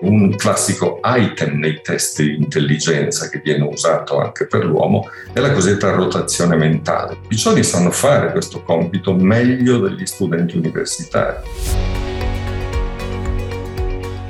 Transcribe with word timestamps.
Un 0.00 0.34
classico 0.36 1.00
item 1.02 1.58
nei 1.58 1.80
test 1.80 2.20
di 2.20 2.34
intelligenza 2.34 3.28
che 3.28 3.40
viene 3.42 3.64
usato 3.64 4.20
anche 4.20 4.46
per 4.46 4.64
l'uomo 4.64 5.08
è 5.32 5.40
la 5.40 5.52
cosiddetta 5.52 5.90
rotazione 5.90 6.54
mentale. 6.56 7.16
I 7.28 7.36
giovani 7.36 7.62
sanno 7.62 7.90
fare 7.90 8.30
questo 8.32 8.62
compito 8.62 9.14
meglio 9.14 9.78
degli 9.78 10.04
studenti 10.04 10.56
universitari. 10.58 11.36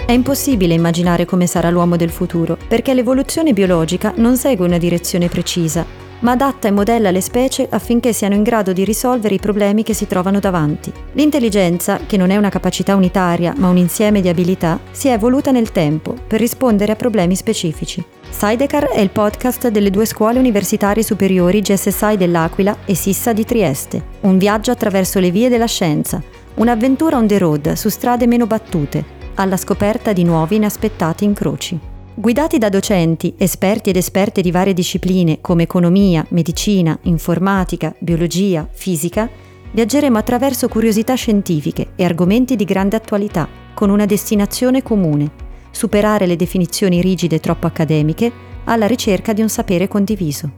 È 0.06 0.12
impossibile 0.12 0.74
immaginare 0.74 1.24
come 1.24 1.48
sarà 1.48 1.68
l'uomo 1.68 1.96
del 1.96 2.10
futuro, 2.10 2.56
perché 2.68 2.94
l'evoluzione 2.94 3.52
biologica 3.52 4.12
non 4.16 4.36
segue 4.36 4.64
una 4.64 4.78
direzione 4.78 5.28
precisa, 5.28 5.84
ma 6.20 6.32
adatta 6.32 6.68
e 6.68 6.70
modella 6.70 7.10
le 7.10 7.20
specie 7.20 7.66
affinché 7.68 8.12
siano 8.12 8.34
in 8.34 8.42
grado 8.42 8.72
di 8.72 8.84
risolvere 8.84 9.34
i 9.34 9.40
problemi 9.40 9.82
che 9.82 9.94
si 9.94 10.06
trovano 10.06 10.40
davanti. 10.40 10.92
L'intelligenza, 11.12 12.00
che 12.06 12.16
non 12.16 12.30
è 12.30 12.36
una 12.36 12.48
capacità 12.48 12.94
unitaria 12.94 13.54
ma 13.56 13.68
un 13.68 13.76
insieme 13.76 14.20
di 14.20 14.28
abilità, 14.28 14.78
si 14.90 15.08
è 15.08 15.12
evoluta 15.12 15.50
nel 15.50 15.72
tempo 15.72 16.14
per 16.26 16.40
rispondere 16.40 16.92
a 16.92 16.96
problemi 16.96 17.36
specifici. 17.36 18.04
Sidecar 18.28 18.88
è 18.88 19.00
il 19.00 19.10
podcast 19.10 19.68
delle 19.68 19.90
due 19.90 20.04
scuole 20.04 20.38
universitarie 20.38 21.02
superiori 21.02 21.60
GSSI 21.60 22.16
dell'Aquila 22.16 22.76
e 22.84 22.94
Sissa 22.94 23.32
di 23.32 23.44
Trieste. 23.44 24.02
Un 24.20 24.36
viaggio 24.36 24.70
attraverso 24.70 25.20
le 25.20 25.30
vie 25.30 25.48
della 25.48 25.66
scienza, 25.66 26.22
un'avventura 26.54 27.16
on 27.16 27.26
the 27.26 27.38
road 27.38 27.72
su 27.72 27.88
strade 27.88 28.26
meno 28.26 28.46
battute, 28.46 29.04
alla 29.36 29.56
scoperta 29.56 30.12
di 30.12 30.24
nuovi 30.24 30.56
inaspettati 30.56 31.24
incroci. 31.24 31.94
Guidati 32.18 32.56
da 32.56 32.70
docenti, 32.70 33.34
esperti 33.36 33.90
ed 33.90 33.96
esperte 33.96 34.40
di 34.40 34.50
varie 34.50 34.72
discipline 34.72 35.42
come 35.42 35.64
economia, 35.64 36.24
medicina, 36.30 36.98
informatica, 37.02 37.94
biologia, 37.98 38.66
fisica, 38.72 39.28
viaggeremo 39.70 40.16
attraverso 40.16 40.66
curiosità 40.66 41.12
scientifiche 41.12 41.88
e 41.94 42.04
argomenti 42.04 42.56
di 42.56 42.64
grande 42.64 42.96
attualità, 42.96 43.46
con 43.74 43.90
una 43.90 44.06
destinazione 44.06 44.82
comune, 44.82 45.30
superare 45.70 46.24
le 46.24 46.36
definizioni 46.36 47.02
rigide 47.02 47.38
troppo 47.38 47.66
accademiche 47.66 48.32
alla 48.64 48.86
ricerca 48.86 49.34
di 49.34 49.42
un 49.42 49.50
sapere 49.50 49.86
condiviso. 49.86 50.50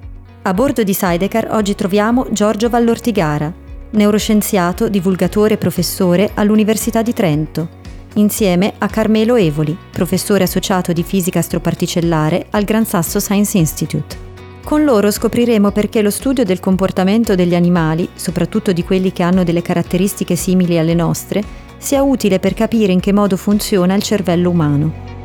A 0.43 0.55
bordo 0.55 0.85
di 0.85 0.95
Sidecar 0.95 1.49
oggi 1.51 1.75
troviamo 1.75 2.29
Giorgio 2.31 2.69
Vallortigara, 2.69 3.53
neuroscienziato, 3.91 4.89
divulgatore 4.89 5.55
e 5.55 5.59
professore 5.59 6.31
all'Università 6.35 7.03
di 7.03 7.13
Trento, 7.13 7.78
insieme 8.19 8.75
a 8.79 8.89
Carmelo 8.89 9.37
Evoli, 9.37 9.77
professore 9.91 10.45
associato 10.45 10.93
di 10.93 11.03
fisica 11.03 11.39
astroparticellare 11.39 12.47
al 12.51 12.65
Gran 12.65 12.85
Sasso 12.85 13.21
Science 13.21 13.57
Institute. 13.57 14.27
Con 14.65 14.85
loro 14.85 15.11
scopriremo 15.11 15.71
perché 15.71 16.03
lo 16.03 16.11
studio 16.11 16.45
del 16.45 16.61
comportamento 16.61 17.35
degli 17.35 17.55
animali, 17.55 18.09
soprattutto 18.15 18.73
di 18.73 18.85
quelli 18.85 19.13
che 19.13 19.23
hanno 19.23 19.45
delle 19.45 19.63
caratteristiche 19.63 20.37
simili 20.37 20.79
alle 20.79 20.95
nostre, 20.95 21.43
sia 21.79 22.03
utile 22.03 22.39
per 22.39 22.55
capire 22.55 22.93
in 22.93 23.01
che 23.01 23.13
modo 23.13 23.37
funziona 23.37 23.95
il 23.95 24.03
cervello 24.03 24.51
umano. 24.51 25.18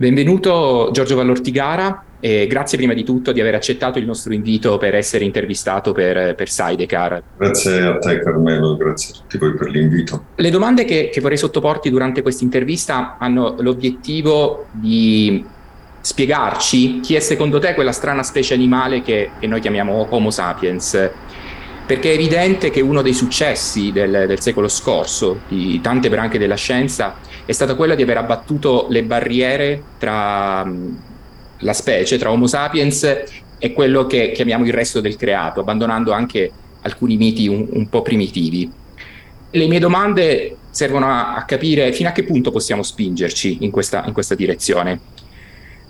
Benvenuto 0.00 0.90
Giorgio 0.92 1.16
Vallortigara 1.16 2.04
e 2.20 2.46
grazie 2.46 2.78
prima 2.78 2.94
di 2.94 3.02
tutto 3.02 3.32
di 3.32 3.40
aver 3.40 3.56
accettato 3.56 3.98
il 3.98 4.04
nostro 4.04 4.32
invito 4.32 4.78
per 4.78 4.94
essere 4.94 5.24
intervistato 5.24 5.90
per, 5.90 6.36
per 6.36 6.48
Sidecar. 6.48 7.20
Grazie 7.36 7.82
a 7.82 7.98
te 7.98 8.20
Carmelo, 8.20 8.76
grazie 8.76 9.12
a 9.12 9.18
tutti 9.18 9.38
voi 9.38 9.56
per 9.56 9.68
l'invito. 9.68 10.26
Le 10.36 10.50
domande 10.50 10.84
che, 10.84 11.10
che 11.12 11.20
vorrei 11.20 11.36
sottoporti 11.36 11.90
durante 11.90 12.22
questa 12.22 12.44
intervista 12.44 13.16
hanno 13.18 13.56
l'obiettivo 13.58 14.66
di 14.70 15.44
spiegarci 16.00 17.00
chi 17.00 17.16
è 17.16 17.20
secondo 17.20 17.58
te 17.58 17.74
quella 17.74 17.90
strana 17.90 18.22
specie 18.22 18.54
animale 18.54 19.02
che, 19.02 19.30
che 19.40 19.48
noi 19.48 19.58
chiamiamo 19.58 20.06
Homo 20.10 20.30
sapiens 20.30 21.10
perché 21.88 22.10
è 22.10 22.14
evidente 22.14 22.70
che 22.70 22.82
uno 22.82 23.02
dei 23.02 23.14
successi 23.14 23.90
del, 23.90 24.26
del, 24.28 24.40
secolo 24.40 24.68
scorso 24.68 25.40
di 25.48 25.80
tante 25.80 26.10
branche 26.10 26.38
della 26.38 26.54
scienza 26.54 27.16
è 27.48 27.52
stato 27.52 27.76
quello 27.76 27.94
di 27.94 28.02
aver 28.02 28.18
abbattuto 28.18 28.88
le 28.90 29.04
barriere 29.04 29.82
tra 29.96 30.62
mm, 30.66 30.96
la 31.60 31.72
specie, 31.72 32.18
tra 32.18 32.30
Homo 32.30 32.46
sapiens 32.46 33.22
e 33.58 33.72
quello 33.72 34.06
che 34.06 34.32
chiamiamo 34.32 34.66
il 34.66 34.72
resto 34.74 35.00
del 35.00 35.16
creato, 35.16 35.60
abbandonando 35.60 36.12
anche 36.12 36.52
alcuni 36.82 37.16
miti 37.16 37.48
un, 37.48 37.66
un 37.70 37.88
po' 37.88 38.02
primitivi. 38.02 38.70
Le 39.50 39.66
mie 39.66 39.78
domande 39.78 40.56
servono 40.68 41.06
a, 41.06 41.36
a, 41.36 41.44
capire 41.46 41.90
fino 41.94 42.10
a 42.10 42.12
che 42.12 42.24
punto 42.24 42.50
possiamo 42.50 42.82
spingerci 42.82 43.58
in 43.60 43.70
questa, 43.70 44.04
in 44.04 44.12
questa 44.12 44.34
direzione. 44.34 45.00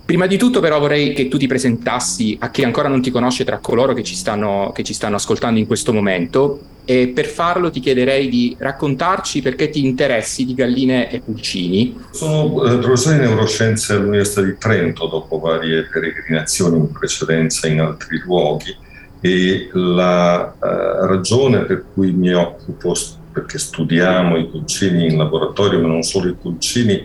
Prima 0.08 0.26
di 0.26 0.38
tutto 0.38 0.60
però 0.60 0.78
vorrei 0.78 1.12
che 1.12 1.28
tu 1.28 1.36
ti 1.36 1.46
presentassi 1.46 2.34
a 2.40 2.50
chi 2.50 2.64
ancora 2.64 2.88
non 2.88 3.02
ti 3.02 3.10
conosce 3.10 3.44
tra 3.44 3.58
coloro 3.58 3.92
che 3.92 4.02
ci 4.02 4.14
stanno, 4.14 4.72
che 4.74 4.82
ci 4.82 4.94
stanno 4.94 5.16
ascoltando 5.16 5.58
in 5.60 5.66
questo 5.66 5.92
momento 5.92 6.60
e 6.86 7.08
per 7.08 7.26
farlo 7.26 7.68
ti 7.70 7.78
chiederei 7.78 8.30
di 8.30 8.56
raccontarci 8.58 9.42
perché 9.42 9.68
ti 9.68 9.84
interessi 9.84 10.46
di 10.46 10.54
galline 10.54 11.10
e 11.10 11.20
pulcini. 11.20 11.94
Sono 12.10 12.64
eh, 12.64 12.78
professore 12.78 13.18
di 13.18 13.26
neuroscienze 13.26 13.92
all'Università 13.92 14.40
di 14.40 14.56
Trento 14.56 15.08
dopo 15.08 15.40
varie 15.40 15.86
peregrinazioni 15.92 16.78
in 16.78 16.90
precedenza 16.90 17.68
in 17.68 17.80
altri 17.80 18.18
luoghi 18.24 18.74
e 19.20 19.68
la 19.74 20.54
eh, 20.54 21.06
ragione 21.06 21.66
per 21.66 21.84
cui 21.92 22.12
mi 22.12 22.32
occupo, 22.32 22.94
perché 23.30 23.58
studiamo 23.58 24.38
i 24.38 24.46
pulcini 24.46 25.04
in 25.04 25.18
laboratorio, 25.18 25.82
ma 25.82 25.88
non 25.88 26.02
solo 26.02 26.30
i 26.30 26.34
pulcini, 26.34 27.04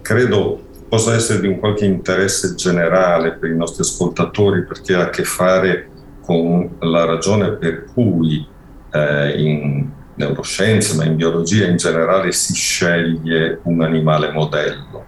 credo 0.00 0.67
possa 0.88 1.14
essere 1.14 1.40
di 1.40 1.46
un 1.46 1.58
qualche 1.58 1.84
interesse 1.84 2.54
generale 2.54 3.32
per 3.32 3.50
i 3.50 3.56
nostri 3.56 3.82
ascoltatori 3.82 4.64
perché 4.64 4.94
ha 4.94 5.02
a 5.02 5.10
che 5.10 5.24
fare 5.24 5.88
con 6.22 6.76
la 6.80 7.04
ragione 7.04 7.52
per 7.52 7.84
cui 7.92 8.46
eh, 8.92 9.42
in 9.42 9.90
neuroscienze, 10.14 10.96
ma 10.96 11.04
in 11.04 11.16
biologia 11.16 11.66
in 11.66 11.76
generale 11.76 12.32
si 12.32 12.54
sceglie 12.54 13.60
un 13.62 13.82
animale 13.82 14.32
modello, 14.32 15.04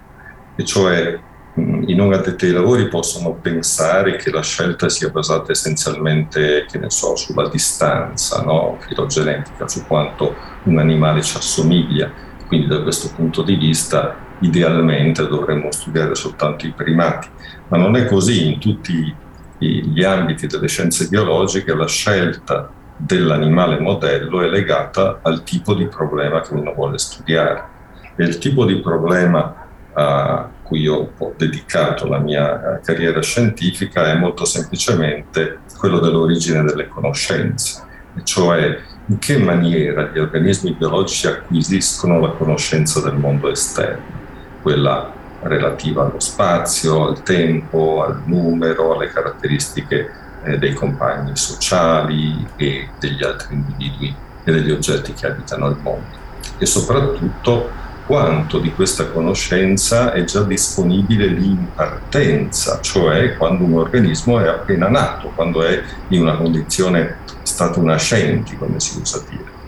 e 0.57 0.65
cioè 0.65 1.19
i 1.55 1.95
non 1.95 2.13
addetti 2.13 2.47
ai 2.47 2.53
lavori 2.53 2.89
possono 2.89 3.35
pensare 3.35 4.17
che 4.17 4.31
la 4.31 4.41
scelta 4.41 4.89
sia 4.89 5.11
basata 5.11 5.51
essenzialmente, 5.51 6.67
so, 6.87 7.17
sulla 7.17 7.49
distanza 7.49 8.43
no? 8.43 8.79
filogenetica, 8.81 9.67
su 9.67 9.85
quanto 9.87 10.35
un 10.65 10.79
animale 10.79 11.23
ci 11.23 11.37
assomiglia. 11.37 12.11
Quindi 12.47 12.69
da 12.69 12.83
questo 12.83 13.11
punto 13.15 13.43
di 13.43 13.57
vista 13.57 14.17
idealmente 14.41 15.27
dovremmo 15.27 15.71
studiare 15.71 16.15
soltanto 16.15 16.67
i 16.67 16.73
primati, 16.73 17.29
ma 17.69 17.77
non 17.77 17.97
è 17.97 18.07
così 18.07 18.53
in 18.53 18.59
tutti 18.59 19.15
gli 19.59 20.03
ambiti 20.03 20.47
delle 20.47 20.69
scienze 20.69 21.09
biologiche 21.09 21.75
la 21.75 21.87
scelta 21.87 22.71
dell'animale 22.97 23.79
modello 23.79 24.43
è 24.43 24.49
legata 24.49 25.21
al 25.23 25.43
tipo 25.43 25.75
di 25.75 25.87
problema 25.87 26.41
che 26.41 26.55
uno 26.55 26.73
vuole 26.73 26.99
studiare. 26.99 27.79
E 28.17 28.25
il 28.25 28.39
tipo 28.39 28.65
di 28.65 28.77
problema 28.77 29.67
a 29.93 30.49
cui 30.63 30.87
ho 30.87 31.13
dedicato 31.37 32.07
la 32.07 32.19
mia 32.19 32.77
eh, 32.77 32.81
carriera 32.81 33.21
scientifica 33.21 34.07
è 34.07 34.15
molto 34.15 34.45
semplicemente 34.45 35.61
quello 35.77 35.99
dell'origine 35.99 36.63
delle 36.63 36.89
conoscenze, 36.89 37.83
cioè 38.23 38.79
in 39.07 39.19
che 39.19 39.39
maniera 39.39 40.11
gli 40.13 40.19
organismi 40.19 40.75
biologici 40.75 41.27
acquisiscono 41.27 42.21
la 42.21 42.31
conoscenza 42.31 43.01
del 43.01 43.15
mondo 43.15 43.51
esterno 43.51 44.20
quella 44.63 45.13
relativa 45.43 46.05
allo 46.05 46.21
spazio, 46.21 47.07
al 47.09 47.23
tempo, 47.23 48.03
al 48.03 48.23
numero, 48.25 48.95
alle 48.95 49.09
caratteristiche 49.09 50.11
eh, 50.45 50.59
dei 50.59 50.75
compagni 50.75 51.37
sociali 51.37 52.47
e 52.57 52.89
degli 52.99 53.23
altri 53.23 53.55
individui 53.55 54.15
e 54.45 54.53
degli 54.53 54.71
oggetti 54.71 55.13
che 55.13 55.27
abitano 55.27 55.69
il 55.69 55.77
mondo. 55.81 56.19
E 56.59 56.67
soprattutto 56.67 57.79
quanto 58.07 58.59
di 58.59 58.73
questa 58.75 59.07
conoscenza 59.07 60.13
è 60.13 60.25
già 60.25 60.43
disponibile 60.43 61.27
lì 61.27 61.47
in 61.47 61.67
partenza, 61.75 62.81
cioè 62.81 63.37
quando 63.37 63.65
un 63.65 63.75
organismo 63.75 64.41
è 64.41 64.49
appena 64.49 64.89
nato, 64.89 65.31
quando 65.35 65.63
è 65.63 65.81
in 66.09 66.23
una 66.23 66.37
condizione 66.37 67.19
stato 67.43 67.81
nascenti, 67.83 68.57
come 68.57 68.81
si 68.81 68.99
usa 68.99 69.23
dire. 69.29 69.59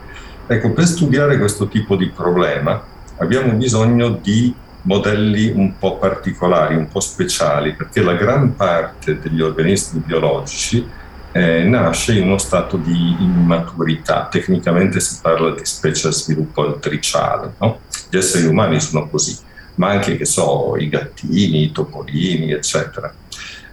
Ecco, 0.48 0.72
per 0.72 0.86
studiare 0.86 1.38
questo 1.38 1.68
tipo 1.68 1.94
di 1.94 2.08
problema 2.08 2.82
abbiamo 3.18 3.52
bisogno 3.52 4.18
di 4.20 4.52
modelli 4.82 5.50
un 5.50 5.78
po' 5.78 5.98
particolari, 5.98 6.74
un 6.74 6.88
po' 6.88 7.00
speciali, 7.00 7.74
perché 7.74 8.02
la 8.02 8.14
gran 8.14 8.56
parte 8.56 9.18
degli 9.18 9.40
organismi 9.40 10.02
biologici 10.04 10.86
eh, 11.32 11.62
nasce 11.64 12.14
in 12.14 12.24
uno 12.24 12.38
stato 12.38 12.76
di 12.76 13.16
immaturità. 13.18 14.28
Tecnicamente 14.30 15.00
si 15.00 15.18
parla 15.20 15.54
di 15.54 15.64
specie 15.64 16.08
a 16.08 16.12
sviluppo 16.12 16.66
altriciale. 16.66 17.54
No? 17.58 17.80
Gli 18.10 18.16
esseri 18.16 18.46
umani 18.46 18.80
sono 18.80 19.08
così, 19.08 19.36
ma 19.76 19.90
anche, 19.90 20.16
che 20.16 20.24
so, 20.24 20.76
i 20.78 20.88
gattini, 20.88 21.64
i 21.64 21.72
topolini, 21.72 22.52
eccetera. 22.52 23.12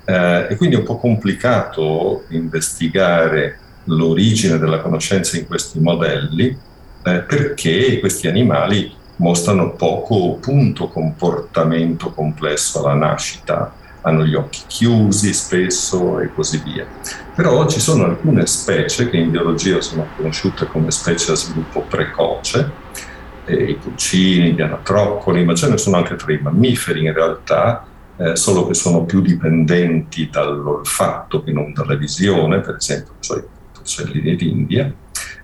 Eh, 0.05 0.47
e 0.49 0.55
quindi 0.55 0.75
è 0.75 0.79
un 0.79 0.85
po' 0.85 0.97
complicato 0.97 2.25
investigare 2.29 3.59
l'origine 3.85 4.57
della 4.57 4.79
conoscenza 4.79 5.37
in 5.37 5.47
questi 5.47 5.79
modelli, 5.79 6.55
eh, 7.03 7.19
perché 7.19 7.99
questi 7.99 8.27
animali 8.27 8.97
mostrano 9.19 9.71
poco 9.71 10.37
punto 10.39 10.87
comportamento 10.87 12.11
complesso 12.11 12.79
alla 12.79 12.93
nascita, 12.93 13.73
hanno 14.01 14.25
gli 14.25 14.35
occhi 14.35 14.61
chiusi 14.67 15.33
spesso 15.33 16.19
e 16.19 16.33
così 16.33 16.61
via. 16.63 16.85
Però 17.35 17.67
ci 17.67 17.79
sono 17.79 18.05
alcune 18.05 18.45
specie 18.45 19.09
che 19.09 19.17
in 19.17 19.31
biologia 19.31 19.81
sono 19.81 20.07
conosciute 20.15 20.67
come 20.67 20.91
specie 20.91 21.31
a 21.31 21.35
sviluppo 21.35 21.81
precoce, 21.81 22.71
i 23.45 23.75
pulcini, 23.75 24.53
gli 24.53 24.61
anatroccoli, 24.61 25.43
ma 25.43 25.55
ce 25.55 25.69
ne 25.69 25.77
sono 25.77 25.97
anche 25.97 26.15
tra 26.15 26.31
i 26.31 26.39
mammiferi 26.39 27.05
in 27.05 27.13
realtà, 27.13 27.85
eh, 28.15 28.35
solo 28.35 28.67
che 28.67 28.73
sono 28.73 29.05
più 29.05 29.21
dipendenti 29.21 30.29
dall'olfatto 30.29 31.43
che 31.43 31.51
non 31.51 31.73
dalla 31.73 31.95
visione, 31.95 32.59
per 32.59 32.75
esempio 32.75 33.13
i 33.19 33.43
porcellini 33.89 34.35
d'India. 34.35 34.93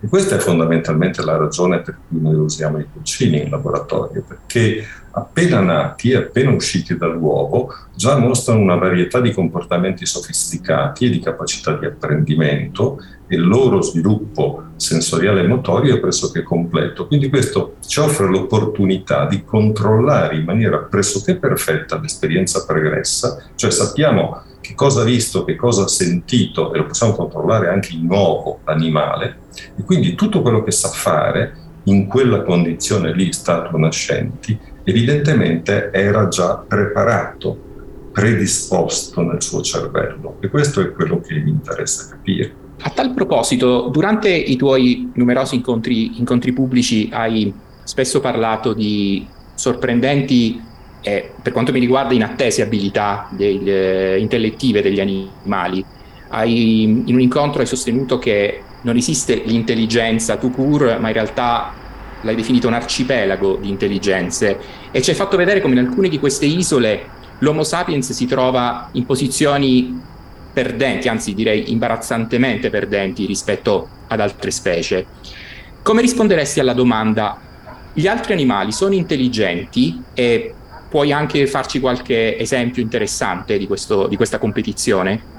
E 0.01 0.07
questa 0.07 0.35
è 0.35 0.39
fondamentalmente 0.39 1.23
la 1.23 1.37
ragione 1.37 1.81
per 1.81 1.97
cui 2.07 2.21
noi 2.21 2.35
usiamo 2.35 2.77
i 2.79 2.85
pulcini 2.85 3.41
in 3.41 3.49
laboratorio, 3.49 4.23
perché 4.25 4.85
appena 5.17 5.61
nati, 5.61 6.13
appena 6.13 6.51
usciti 6.51 6.97
dall'uovo, 6.97 7.73
già 7.95 8.17
mostrano 8.17 8.59
una 8.59 8.75
varietà 8.75 9.21
di 9.21 9.31
comportamenti 9.31 10.05
sofisticati 10.05 11.05
e 11.05 11.09
di 11.09 11.19
capacità 11.19 11.77
di 11.77 11.85
apprendimento 11.85 12.99
e 13.27 13.35
il 13.35 13.47
loro 13.47 13.81
sviluppo 13.81 14.63
sensoriale 14.75 15.41
e 15.41 15.47
motorio 15.47 15.95
è 15.95 15.99
pressoché 15.99 16.43
completo. 16.43 17.07
Quindi 17.07 17.29
questo 17.29 17.75
ci 17.87 17.99
offre 18.01 18.27
l'opportunità 18.27 19.25
di 19.25 19.43
controllare 19.43 20.35
in 20.35 20.43
maniera 20.43 20.79
pressoché 20.79 21.37
perfetta 21.37 21.99
l'esperienza 21.99 22.65
pregressa, 22.65 23.41
cioè 23.55 23.71
sappiamo 23.71 24.41
che 24.59 24.75
cosa 24.75 25.01
ha 25.01 25.05
visto, 25.05 25.45
che 25.45 25.55
cosa 25.55 25.83
ha 25.83 25.87
sentito 25.87 26.73
e 26.73 26.77
lo 26.77 26.87
possiamo 26.87 27.13
controllare 27.13 27.69
anche 27.69 27.93
in 27.93 28.05
nuovo 28.05 28.59
animale 28.65 29.43
e 29.77 29.83
quindi 29.83 30.15
tutto 30.15 30.41
quello 30.41 30.63
che 30.63 30.71
sa 30.71 30.89
fare 30.89 31.63
in 31.83 32.07
quella 32.07 32.41
condizione 32.41 33.13
lì, 33.13 33.31
stato 33.31 33.77
nascenti, 33.77 34.59
evidentemente 34.85 35.89
era 35.91 36.27
già 36.29 36.63
preparato, 36.65 37.57
predisposto 38.13 39.21
nel 39.23 39.41
suo 39.41 39.61
cervello 39.61 40.37
e 40.39 40.47
questo 40.47 40.79
è 40.79 40.91
quello 40.93 41.19
che 41.19 41.33
mi 41.35 41.49
interessa 41.49 42.07
capire. 42.11 42.63
A 42.81 42.89
tal 42.91 43.13
proposito, 43.13 43.89
durante 43.91 44.29
i 44.29 44.55
tuoi 44.55 45.11
numerosi 45.15 45.55
incontri, 45.55 46.17
incontri 46.19 46.53
pubblici 46.53 47.09
hai 47.11 47.53
spesso 47.83 48.19
parlato 48.21 48.73
di 48.73 49.25
sorprendenti 49.55 50.61
e, 51.01 51.31
per 51.41 51.51
quanto 51.51 51.71
mi 51.71 51.79
riguarda, 51.79 52.13
inattese 52.13 52.61
abilità 52.61 53.27
del, 53.31 53.67
eh, 53.67 54.19
intellettive 54.19 54.81
degli 54.81 54.99
animali. 54.99 55.83
Hai, 56.29 56.83
in 56.83 57.13
un 57.13 57.21
incontro 57.21 57.61
hai 57.61 57.67
sostenuto 57.67 58.17
che 58.17 58.61
non 58.81 58.97
esiste 58.97 59.41
l'intelligenza 59.45 60.37
tout 60.37 60.53
court, 60.53 60.99
ma 60.99 61.07
in 61.07 61.13
realtà 61.13 61.73
l'hai 62.25 62.35
definito 62.35 62.67
un 62.67 62.73
arcipelago 62.73 63.57
di 63.61 63.69
intelligenze 63.69 64.57
e 64.91 65.01
ci 65.01 65.11
hai 65.11 65.15
fatto 65.15 65.37
vedere 65.37 65.61
come 65.61 65.79
in 65.79 65.85
alcune 65.85 66.09
di 66.09 66.19
queste 66.19 66.45
isole 66.45 67.13
l'Homo 67.39 67.63
sapiens 67.63 68.11
si 68.11 68.25
trova 68.25 68.89
in 68.93 69.05
posizioni 69.05 70.01
perdenti, 70.51 71.07
anzi 71.07 71.33
direi 71.33 71.71
imbarazzantemente 71.71 72.69
perdenti 72.69 73.25
rispetto 73.25 73.87
ad 74.07 74.19
altre 74.21 74.51
specie. 74.51 75.05
Come 75.81 76.01
risponderesti 76.01 76.59
alla 76.59 76.73
domanda, 76.73 77.37
gli 77.93 78.07
altri 78.07 78.33
animali 78.33 78.71
sono 78.71 78.93
intelligenti 78.93 80.01
e 80.13 80.53
puoi 80.89 81.11
anche 81.11 81.45
farci 81.45 81.79
qualche 81.79 82.37
esempio 82.37 82.81
interessante 82.81 83.57
di, 83.57 83.67
questo, 83.67 84.07
di 84.07 84.15
questa 84.15 84.37
competizione? 84.37 85.33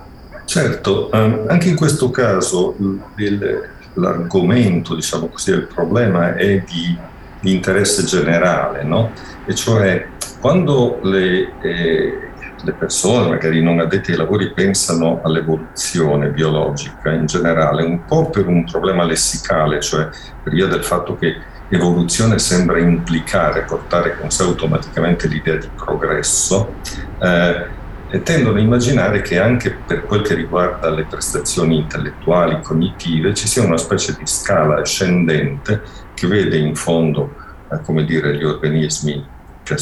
Certo, 0.44 1.08
um, 1.12 1.46
anche 1.48 1.68
in 1.68 1.76
questo 1.76 2.10
caso 2.10 2.76
il, 3.16 3.68
l'argomento, 3.96 4.94
diciamo 4.94 5.26
così, 5.28 5.50
il 5.50 5.66
problema 5.66 6.34
è 6.34 6.62
di, 6.66 6.96
di 7.40 7.52
interesse 7.52 8.04
generale, 8.04 8.82
no? 8.82 9.12
E 9.44 9.54
cioè 9.54 10.06
quando 10.40 11.00
le, 11.02 11.52
eh, 11.60 12.28
le 12.62 12.72
persone, 12.72 13.28
magari 13.28 13.62
non 13.62 13.80
addetti 13.80 14.12
ai 14.12 14.18
lavori, 14.18 14.52
pensano 14.52 15.20
all'evoluzione 15.22 16.28
biologica 16.28 17.10
in 17.12 17.26
generale, 17.26 17.82
un 17.82 18.04
po' 18.04 18.30
per 18.30 18.46
un 18.46 18.64
problema 18.64 19.04
lessicale, 19.04 19.80
cioè 19.80 20.08
per 20.42 20.52
via 20.52 20.66
del 20.66 20.84
fatto 20.84 21.16
che 21.16 21.36
evoluzione 21.68 22.38
sembra 22.38 22.78
implicare, 22.78 23.62
portare 23.62 24.16
con 24.18 24.30
sé 24.30 24.44
automaticamente 24.44 25.26
l'idea 25.26 25.56
di 25.56 25.68
progresso, 25.74 26.74
eh, 27.20 27.66
e 28.08 28.22
tendono 28.22 28.58
a 28.58 28.60
immaginare 28.60 29.20
che 29.20 29.38
anche 29.38 29.70
per 29.70 30.04
quel 30.04 30.22
che 30.22 30.34
riguarda 30.34 30.90
le 30.90 31.04
prestazioni 31.04 31.78
intellettuali, 31.78 32.60
cognitive, 32.62 33.34
ci 33.34 33.48
sia 33.48 33.64
una 33.64 33.76
specie 33.76 34.14
di 34.16 34.26
scala 34.26 34.80
ascendente 34.80 35.82
che 36.14 36.26
vede 36.26 36.56
in 36.56 36.74
fondo, 36.74 37.34
eh, 37.70 37.80
come 37.82 38.04
dire, 38.04 38.36
gli 38.36 38.44
organismi 38.44 39.26
che, 39.62 39.76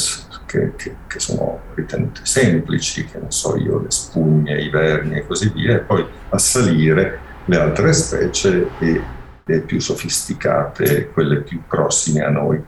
che, 0.76 0.96
che, 1.06 1.20
sono 1.20 1.60
ritenuti 1.74 2.22
semplici, 2.24 3.04
che 3.04 3.18
ne 3.18 3.30
so 3.30 3.56
io, 3.56 3.80
le 3.80 3.90
spugne, 3.90 4.62
i 4.62 4.70
vermi 4.70 5.16
e 5.16 5.26
così 5.26 5.50
via, 5.50 5.76
e 5.76 5.80
poi 5.80 6.04
a 6.30 6.38
salire 6.38 7.20
le 7.44 7.56
altre 7.58 7.92
specie 7.92 8.70
e 8.78 9.02
le 9.44 9.60
più 9.60 9.78
sofisticate, 9.80 11.10
quelle 11.12 11.42
più 11.42 11.60
prossime 11.68 12.24
a 12.24 12.30
noi. 12.30 12.62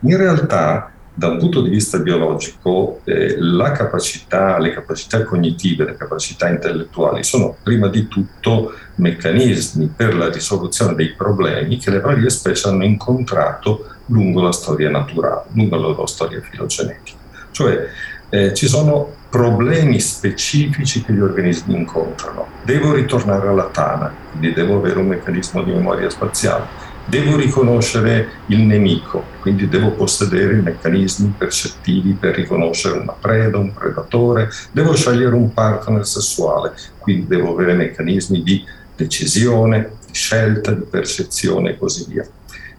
In 0.00 0.16
realtà 0.16 0.90
da 1.18 1.28
un 1.28 1.38
punto 1.38 1.62
di 1.62 1.70
vista 1.70 1.98
biologico 1.98 3.00
eh, 3.04 3.38
capacità, 3.72 4.58
le 4.58 4.74
capacità 4.74 5.24
cognitive, 5.24 5.86
le 5.86 5.96
capacità 5.96 6.50
intellettuali 6.50 7.24
sono 7.24 7.56
prima 7.62 7.88
di 7.88 8.06
tutto 8.06 8.74
meccanismi 8.96 9.90
per 9.96 10.14
la 10.14 10.30
risoluzione 10.30 10.94
dei 10.94 11.14
problemi 11.14 11.78
che 11.78 11.90
le 11.90 12.00
varie 12.00 12.28
specie 12.28 12.68
hanno 12.68 12.84
incontrato 12.84 13.86
lungo 14.06 14.42
la 14.42 14.52
storia 14.52 14.90
naturale, 14.90 15.44
lungo 15.52 15.76
la 15.76 15.82
loro 15.82 16.06
storia 16.06 16.42
filogenetica. 16.42 17.16
Cioè 17.50 17.88
eh, 18.28 18.52
ci 18.52 18.68
sono 18.68 19.14
problemi 19.30 19.98
specifici 20.00 21.02
che 21.02 21.14
gli 21.14 21.20
organismi 21.20 21.76
incontrano. 21.76 22.46
Devo 22.62 22.92
ritornare 22.92 23.48
alla 23.48 23.70
tana, 23.72 24.12
quindi 24.32 24.52
devo 24.52 24.76
avere 24.76 24.98
un 24.98 25.06
meccanismo 25.06 25.62
di 25.62 25.72
memoria 25.72 26.10
spaziale 26.10 26.85
devo 27.06 27.36
riconoscere 27.36 28.28
il 28.46 28.60
nemico, 28.60 29.24
quindi 29.40 29.68
devo 29.68 29.92
possedere 29.92 30.58
i 30.58 30.62
meccanismi 30.62 31.34
percettivi 31.38 32.12
per 32.12 32.34
riconoscere 32.34 32.98
una 32.98 33.14
preda, 33.18 33.58
un 33.58 33.72
predatore, 33.72 34.50
devo 34.72 34.94
scegliere 34.94 35.34
un 35.34 35.52
partner 35.54 36.04
sessuale, 36.04 36.72
quindi 36.98 37.26
devo 37.28 37.52
avere 37.52 37.74
meccanismi 37.74 38.42
di 38.42 38.64
decisione, 38.96 39.92
di 40.06 40.14
scelta, 40.14 40.72
di 40.72 40.84
percezione 40.84 41.70
e 41.70 41.78
così 41.78 42.06
via. 42.08 42.26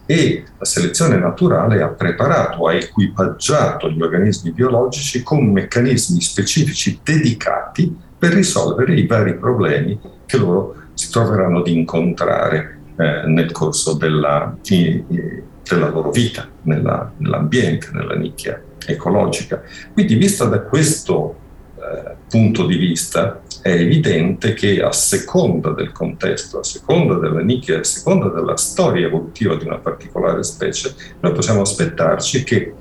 E 0.05 0.43
la 0.57 0.65
selezione 0.65 1.17
naturale 1.17 1.81
ha 1.81 1.87
preparato, 1.87 2.67
ha 2.67 2.73
equipaggiato 2.73 3.89
gli 3.89 4.01
organismi 4.01 4.51
biologici 4.51 5.23
con 5.23 5.51
meccanismi 5.51 6.21
specifici 6.21 6.99
dedicati 7.03 7.95
per 8.17 8.33
risolvere 8.33 8.93
i 8.95 9.05
vari 9.05 9.35
problemi 9.35 9.99
che 10.25 10.37
loro 10.37 10.75
si 10.93 11.11
troveranno 11.11 11.59
ad 11.59 11.67
incontrare 11.67 12.76
eh, 12.97 13.23
nel 13.27 13.51
corso 13.51 13.93
della, 13.93 14.55
della 14.61 15.89
loro 15.89 16.09
vita, 16.11 16.47
nella, 16.63 17.11
nell'ambiente, 17.17 17.89
nella 17.93 18.15
nicchia 18.15 18.61
ecologica. 18.85 19.61
Quindi 19.93 20.15
vista 20.15 20.45
da 20.45 20.61
questo 20.61 21.35
eh, 21.75 22.15
punto 22.27 22.65
di 22.65 22.75
vista 22.75 23.41
è 23.61 23.71
evidente 23.71 24.53
che 24.53 24.81
a 24.81 24.91
seconda 24.91 25.71
del 25.71 25.91
contesto, 25.91 26.59
a 26.59 26.63
seconda 26.63 27.15
della 27.15 27.41
nicchia, 27.41 27.79
a 27.79 27.83
seconda 27.83 28.29
della 28.29 28.57
storia 28.57 29.07
evolutiva 29.07 29.55
di 29.55 29.65
una 29.65 29.77
particolare 29.77 30.43
specie, 30.43 30.93
noi 31.19 31.33
possiamo 31.33 31.61
aspettarci 31.61 32.43
che 32.43 32.73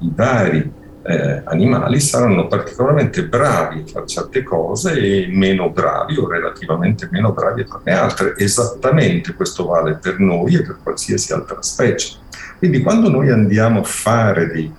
i 0.00 0.12
vari 0.14 0.70
eh, 1.08 1.42
animali 1.44 2.00
saranno 2.00 2.48
particolarmente 2.48 3.24
bravi 3.26 3.80
a 3.80 3.86
fare 3.86 4.06
certe 4.06 4.42
cose 4.42 4.92
e 4.98 5.28
meno 5.30 5.70
bravi 5.70 6.18
o 6.18 6.28
relativamente 6.28 7.08
meno 7.12 7.32
bravi 7.32 7.62
a 7.62 7.66
farne 7.66 7.92
altre. 7.92 8.34
Esattamente 8.36 9.34
questo 9.34 9.66
vale 9.66 9.94
per 9.94 10.18
noi 10.18 10.56
e 10.56 10.62
per 10.62 10.78
qualsiasi 10.82 11.32
altra 11.32 11.62
specie. 11.62 12.16
Quindi 12.58 12.82
quando 12.82 13.08
noi 13.08 13.30
andiamo 13.30 13.80
a 13.80 13.84
fare 13.84 14.48
dei, 14.48 14.72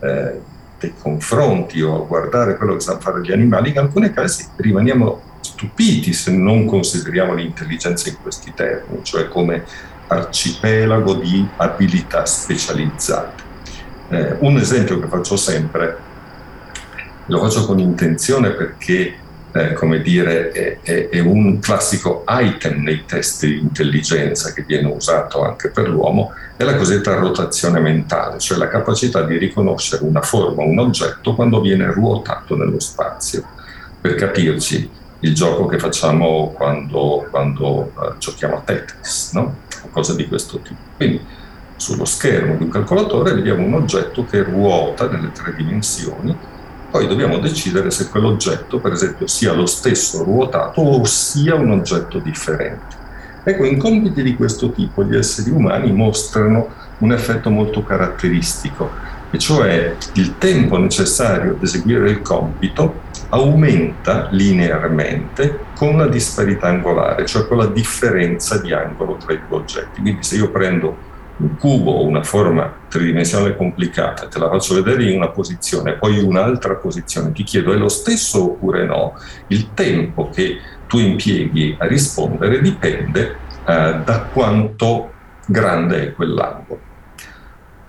eh, 0.00 0.40
dei 0.80 0.94
confronti 1.00 1.80
o 1.80 2.02
a 2.02 2.06
guardare 2.06 2.56
quello 2.56 2.74
che 2.74 2.80
sanno 2.80 3.00
fare 3.00 3.20
gli 3.20 3.32
animali, 3.32 3.70
in 3.70 3.78
alcuni 3.78 4.12
casi 4.12 4.46
rimaniamo 4.56 5.22
stupiti 5.40 6.12
se 6.12 6.32
non 6.32 6.66
consideriamo 6.66 7.34
l'intelligenza 7.34 8.08
in 8.08 8.16
questi 8.20 8.52
termini, 8.52 9.04
cioè 9.04 9.28
come 9.28 9.64
arcipelago 10.08 11.14
di 11.14 11.46
abilità 11.56 12.24
specializzate. 12.24 13.47
Eh, 14.10 14.36
un 14.40 14.56
esempio 14.56 14.98
che 14.98 15.06
faccio 15.06 15.36
sempre, 15.36 15.96
lo 17.26 17.40
faccio 17.40 17.66
con 17.66 17.78
intenzione 17.78 18.50
perché, 18.50 19.14
eh, 19.52 19.72
come 19.74 20.00
dire, 20.00 20.50
è, 20.50 20.78
è, 20.80 21.08
è, 21.10 21.18
un 21.20 21.58
classico 21.58 22.24
item 22.26 22.82
nei 22.82 23.04
test 23.04 23.44
di 23.44 23.58
intelligenza 23.58 24.52
che 24.52 24.62
viene 24.66 24.88
usato 24.88 25.44
anche 25.44 25.68
per 25.68 25.88
l'uomo, 25.88 26.32
è 26.56 26.64
la 26.64 26.76
cosiddetta 26.76 27.14
rotazione 27.16 27.80
mentale, 27.80 28.38
cioè 28.38 28.56
la 28.56 28.68
capacità 28.68 29.22
di 29.22 29.36
riconoscere 29.36 30.04
una 30.04 30.22
forma, 30.22 30.62
un 30.62 30.78
oggetto 30.78 31.34
quando 31.34 31.60
viene 31.60 31.92
ruotato 31.92 32.56
nello 32.56 32.80
spazio. 32.80 33.44
Per 34.00 34.14
capirci, 34.14 34.90
il 35.20 35.34
gioco 35.34 35.66
che 35.66 35.78
facciamo 35.78 36.52
quando, 36.56 37.26
quando 37.30 37.92
uh, 37.94 38.16
giochiamo 38.18 38.56
a 38.56 38.60
Tetris, 38.60 39.32
no? 39.32 39.56
Cose 39.90 40.14
di 40.14 40.26
questo 40.28 40.58
tipo. 40.60 40.80
Quindi, 40.96 41.20
sullo 41.78 42.04
schermo 42.04 42.56
di 42.56 42.64
un 42.64 42.70
calcolatore 42.70 43.32
vediamo 43.32 43.64
un 43.64 43.74
oggetto 43.74 44.26
che 44.26 44.42
ruota 44.42 45.08
nelle 45.08 45.32
tre 45.32 45.54
dimensioni, 45.54 46.36
poi 46.90 47.06
dobbiamo 47.06 47.38
decidere 47.38 47.90
se 47.90 48.08
quell'oggetto, 48.08 48.78
per 48.80 48.92
esempio, 48.92 49.26
sia 49.26 49.52
lo 49.52 49.66
stesso 49.66 50.22
ruotato 50.24 50.80
o 50.80 51.04
sia 51.04 51.54
un 51.54 51.70
oggetto 51.70 52.18
differente. 52.18 52.96
Ecco, 53.44 53.64
in 53.64 53.78
compiti 53.78 54.22
di 54.22 54.34
questo 54.34 54.70
tipo 54.72 55.04
gli 55.04 55.16
esseri 55.16 55.50
umani 55.50 55.92
mostrano 55.92 56.68
un 56.98 57.12
effetto 57.12 57.50
molto 57.50 57.82
caratteristico, 57.84 58.90
e 59.30 59.38
cioè 59.38 59.94
il 60.14 60.38
tempo 60.38 60.78
necessario 60.78 61.52
ad 61.52 61.62
eseguire 61.62 62.10
il 62.10 62.22
compito 62.22 63.02
aumenta 63.28 64.28
linearmente 64.30 65.66
con 65.76 65.98
la 65.98 66.08
disparità 66.08 66.68
angolare, 66.68 67.26
cioè 67.26 67.46
con 67.46 67.58
la 67.58 67.66
differenza 67.66 68.58
di 68.58 68.72
angolo 68.72 69.16
tra 69.16 69.34
i 69.34 69.40
due 69.46 69.58
oggetti. 69.58 70.00
Quindi 70.00 70.22
se 70.22 70.36
io 70.36 70.50
prendo 70.50 70.96
un 71.38 71.56
cubo 71.56 71.92
o 71.92 72.04
una 72.04 72.22
forma 72.22 72.72
tridimensionale 72.88 73.56
complicata, 73.56 74.26
te 74.26 74.38
la 74.38 74.48
faccio 74.48 74.74
vedere 74.74 75.04
in 75.04 75.16
una 75.16 75.28
posizione, 75.28 75.94
poi 75.94 76.18
un'altra 76.18 76.74
posizione, 76.74 77.32
ti 77.32 77.44
chiedo 77.44 77.72
è 77.72 77.76
lo 77.76 77.88
stesso 77.88 78.52
oppure 78.52 78.84
no, 78.84 79.14
il 79.48 79.72
tempo 79.74 80.30
che 80.30 80.58
tu 80.86 80.98
impieghi 80.98 81.76
a 81.78 81.86
rispondere 81.86 82.60
dipende 82.60 83.36
eh, 83.66 84.00
da 84.04 84.28
quanto 84.32 85.12
grande 85.46 86.08
è 86.08 86.12
quell'angolo. 86.12 86.86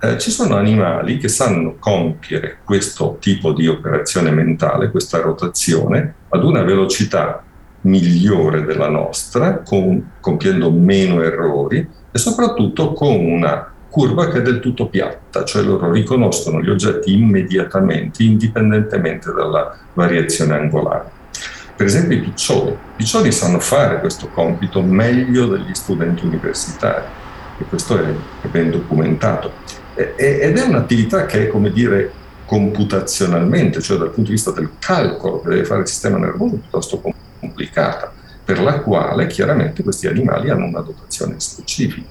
Eh, 0.02 0.18
ci 0.18 0.30
sono 0.30 0.56
animali 0.56 1.18
che 1.18 1.28
sanno 1.28 1.76
compiere 1.78 2.58
questo 2.64 3.18
tipo 3.20 3.52
di 3.52 3.66
operazione 3.66 4.30
mentale, 4.30 4.90
questa 4.90 5.20
rotazione, 5.20 6.14
ad 6.28 6.44
una 6.44 6.62
velocità 6.62 7.42
migliore 7.82 8.64
della 8.64 8.88
nostra, 8.88 9.58
con, 9.58 10.12
compiendo 10.20 10.70
meno 10.70 11.22
errori 11.22 11.88
e 12.10 12.18
soprattutto 12.18 12.92
con 12.92 13.14
una 13.14 13.72
curva 13.88 14.28
che 14.28 14.38
è 14.38 14.42
del 14.42 14.60
tutto 14.60 14.86
piatta, 14.86 15.44
cioè 15.44 15.62
loro 15.62 15.90
riconoscono 15.90 16.62
gli 16.62 16.70
oggetti 16.70 17.12
immediatamente, 17.12 18.22
indipendentemente 18.22 19.32
dalla 19.32 19.76
variazione 19.94 20.54
angolare. 20.54 21.18
Per 21.74 21.86
esempio 21.86 22.16
i 22.16 22.20
piccioni. 22.20 22.70
I 22.70 22.76
piccioni 22.96 23.32
sanno 23.32 23.58
fare 23.58 24.00
questo 24.00 24.28
compito 24.28 24.82
meglio 24.82 25.46
degli 25.46 25.74
studenti 25.74 26.24
universitari 26.24 27.04
e 27.58 27.64
questo 27.64 27.98
è, 27.98 28.04
è 28.42 28.46
ben 28.48 28.70
documentato. 28.70 29.52
E, 29.94 30.14
ed 30.16 30.56
è 30.56 30.62
un'attività 30.62 31.26
che 31.26 31.46
è, 31.46 31.48
come 31.48 31.70
dire, 31.70 32.12
computazionalmente, 32.44 33.80
cioè 33.80 33.96
dal 33.96 34.10
punto 34.10 34.30
di 34.30 34.36
vista 34.36 34.50
del 34.50 34.70
calcolo 34.78 35.40
che 35.40 35.48
deve 35.48 35.64
fare 35.64 35.80
il 35.80 35.86
sistema 35.86 36.18
nervoso, 36.18 36.56
piuttosto 36.56 37.00
complicata, 37.40 38.12
per 38.44 38.60
la 38.60 38.80
quale 38.80 39.26
chiaramente 39.26 39.82
questi 39.82 40.06
animali 40.06 40.50
hanno 40.50 40.66
una 40.66 40.80
dotazione 40.80 41.34
specifica. 41.38 42.08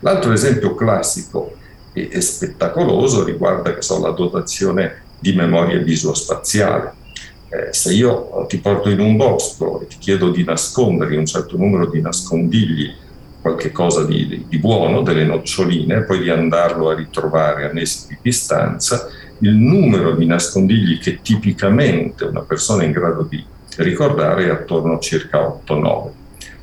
L'altro 0.00 0.32
esempio 0.32 0.74
classico 0.74 1.56
e, 1.92 2.08
e 2.10 2.20
spettacoloso 2.20 3.24
riguarda 3.24 3.80
so, 3.80 4.00
la 4.00 4.10
dotazione 4.10 5.02
di 5.18 5.34
memoria 5.34 5.78
visuospaziale. 5.78 6.94
Eh, 7.48 7.72
se 7.72 7.92
io 7.92 8.46
ti 8.48 8.58
porto 8.58 8.88
in 8.88 8.98
un 8.98 9.16
bosco 9.16 9.80
e 9.82 9.86
ti 9.86 9.98
chiedo 9.98 10.30
di 10.30 10.42
nascondere 10.42 11.16
un 11.16 11.26
certo 11.26 11.56
numero 11.56 11.86
di 11.86 12.00
nascondigli 12.00 12.94
qualche 13.42 13.72
cosa 13.72 14.04
di, 14.04 14.46
di, 14.48 14.58
buono, 14.58 15.02
delle 15.02 15.24
noccioline, 15.24 16.04
poi 16.04 16.20
di 16.20 16.30
andarlo 16.30 16.88
a 16.88 16.94
ritrovare 16.94 17.68
a 17.68 17.72
mesi 17.72 18.06
di 18.08 18.18
distanza, 18.22 19.08
il 19.40 19.54
numero 19.54 20.14
di 20.14 20.26
nascondigli 20.26 20.98
che 20.98 21.20
tipicamente 21.20 22.24
una 22.24 22.42
persona 22.42 22.84
è 22.84 22.86
in 22.86 22.92
grado 22.92 23.26
di 23.28 23.44
ricordare 23.78 24.50
attorno 24.50 24.94
a 24.94 24.98
circa 24.98 25.60
8-9. 25.66 26.10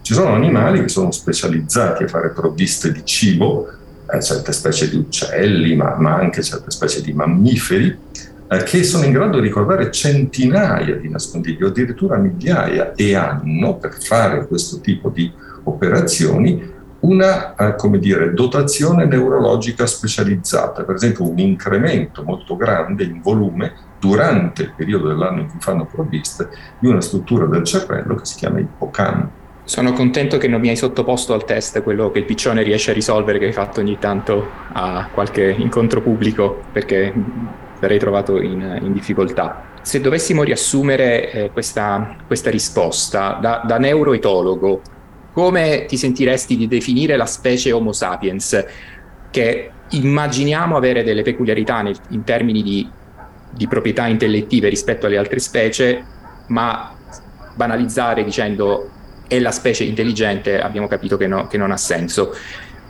Ci 0.01 0.13
sono 0.13 0.33
animali 0.33 0.81
che 0.81 0.89
sono 0.89 1.11
specializzati 1.11 2.03
a 2.03 2.07
fare 2.07 2.29
provviste 2.29 2.91
di 2.91 3.01
cibo, 3.03 3.69
eh, 4.11 4.21
certe 4.21 4.51
specie 4.51 4.89
di 4.89 4.95
uccelli, 4.95 5.75
ma, 5.75 5.95
ma, 5.97 6.15
anche 6.15 6.41
certe 6.41 6.71
specie 6.71 7.01
di 7.01 7.13
mammiferi, 7.13 7.97
eh, 8.49 8.63
che 8.63 8.83
sono 8.83 9.05
in 9.05 9.11
grado 9.11 9.39
di 9.39 9.47
ricordare 9.47 9.91
centinaia 9.91 10.95
di 10.95 11.09
nascondigli 11.09 11.63
o 11.63 11.67
addirittura 11.67 12.17
migliaia 12.17 12.93
e 12.93 13.15
hanno, 13.15 13.75
per 13.75 13.93
fare 14.01 14.47
questo 14.47 14.79
tipo 14.79 15.09
di 15.09 15.31
operazioni, 15.63 16.77
una 17.01 17.55
eh, 17.55 17.75
dire, 17.99 18.33
dotazione 18.33 19.05
neurologica 19.05 19.85
specializzata, 19.85 20.83
per 20.83 20.95
esempio 20.95 21.29
un 21.29 21.39
incremento 21.39 22.23
molto 22.23 22.55
grande 22.55 23.03
in 23.03 23.21
volume 23.21 23.73
durante 23.99 24.63
il 24.63 24.73
periodo 24.75 25.07
dell'anno 25.07 25.41
in 25.41 25.49
cui 25.49 25.59
fanno 25.59 25.85
provviste 25.85 26.49
di 26.79 26.87
una 26.87 27.01
struttura 27.01 27.45
del 27.45 27.63
cervello 27.63 28.15
che 28.15 28.25
si 28.25 28.35
chiama 28.35 28.59
ippocampo. 28.59 29.37
Sono 29.63 29.93
contento 29.93 30.37
che 30.37 30.47
non 30.47 30.61
mi 30.61 30.69
hai 30.69 30.75
sottoposto 30.75 31.33
al 31.33 31.45
test 31.45 31.83
quello 31.83 32.09
che 32.09 32.19
il 32.19 32.25
piccione 32.25 32.63
riesce 32.63 32.89
a 32.89 32.93
risolvere 32.93 33.37
che 33.37 33.45
hai 33.45 33.53
fatto 33.53 33.81
ogni 33.81 33.99
tanto 33.99 34.47
a 34.73 35.07
qualche 35.13 35.55
incontro 35.57 36.01
pubblico 36.01 36.63
perché 36.71 37.13
sarei 37.79 37.99
trovato 37.99 38.41
in, 38.41 38.79
in 38.81 38.93
difficoltà. 38.93 39.67
Se 39.81 40.01
dovessimo 40.01 40.43
riassumere 40.43 41.31
eh, 41.31 41.51
questa, 41.51 42.15
questa, 42.25 42.49
risposta 42.49 43.37
da, 43.39 43.61
da 43.65 43.77
neuroetologo, 43.77 44.81
come 45.31 45.85
ti 45.85 45.97
sentiresti 45.97 46.57
di 46.57 46.67
definire 46.67 47.15
la 47.15 47.25
specie 47.25 47.71
Homo 47.71 47.93
sapiens, 47.93 48.65
che 49.31 49.71
immaginiamo 49.89 50.75
avere 50.75 51.03
delle 51.03 51.21
peculiarità 51.21 51.81
nel, 51.81 51.95
in 52.09 52.23
termini 52.23 52.61
di, 52.61 52.89
di 53.51 53.67
proprietà 53.67 54.07
intellettive 54.07 54.69
rispetto 54.69 55.05
alle 55.05 55.17
altre 55.17 55.39
specie, 55.39 56.03
ma 56.47 56.95
banalizzare 57.53 58.23
dicendo 58.23 58.89
è 59.27 59.39
la 59.39 59.51
specie 59.51 59.83
intelligente 59.83 60.59
abbiamo 60.59 60.87
capito 60.87 61.15
che, 61.15 61.27
no, 61.27 61.47
che 61.47 61.57
non 61.57 61.71
ha 61.71 61.77
senso. 61.77 62.35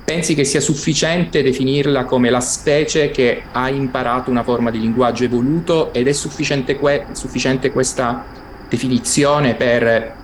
Pensi 0.06 0.34
che 0.34 0.44
sia 0.44 0.62
sufficiente 0.62 1.44
definirla 1.44 2.06
come 2.06 2.30
la 2.30 2.40
specie 2.40 3.12
che 3.12 3.44
ha 3.52 3.70
imparato 3.70 4.32
una 4.32 4.44
forma 4.44 4.72
di 4.72 4.80
linguaggio 4.80 5.26
evoluto 5.26 5.94
ed 5.94 6.08
è 6.08 6.14
sufficiente, 6.14 6.78
que- 6.78 7.08
sufficiente 7.12 7.72
questa 7.72 8.26
definizione 8.68 9.54
per 9.54 10.16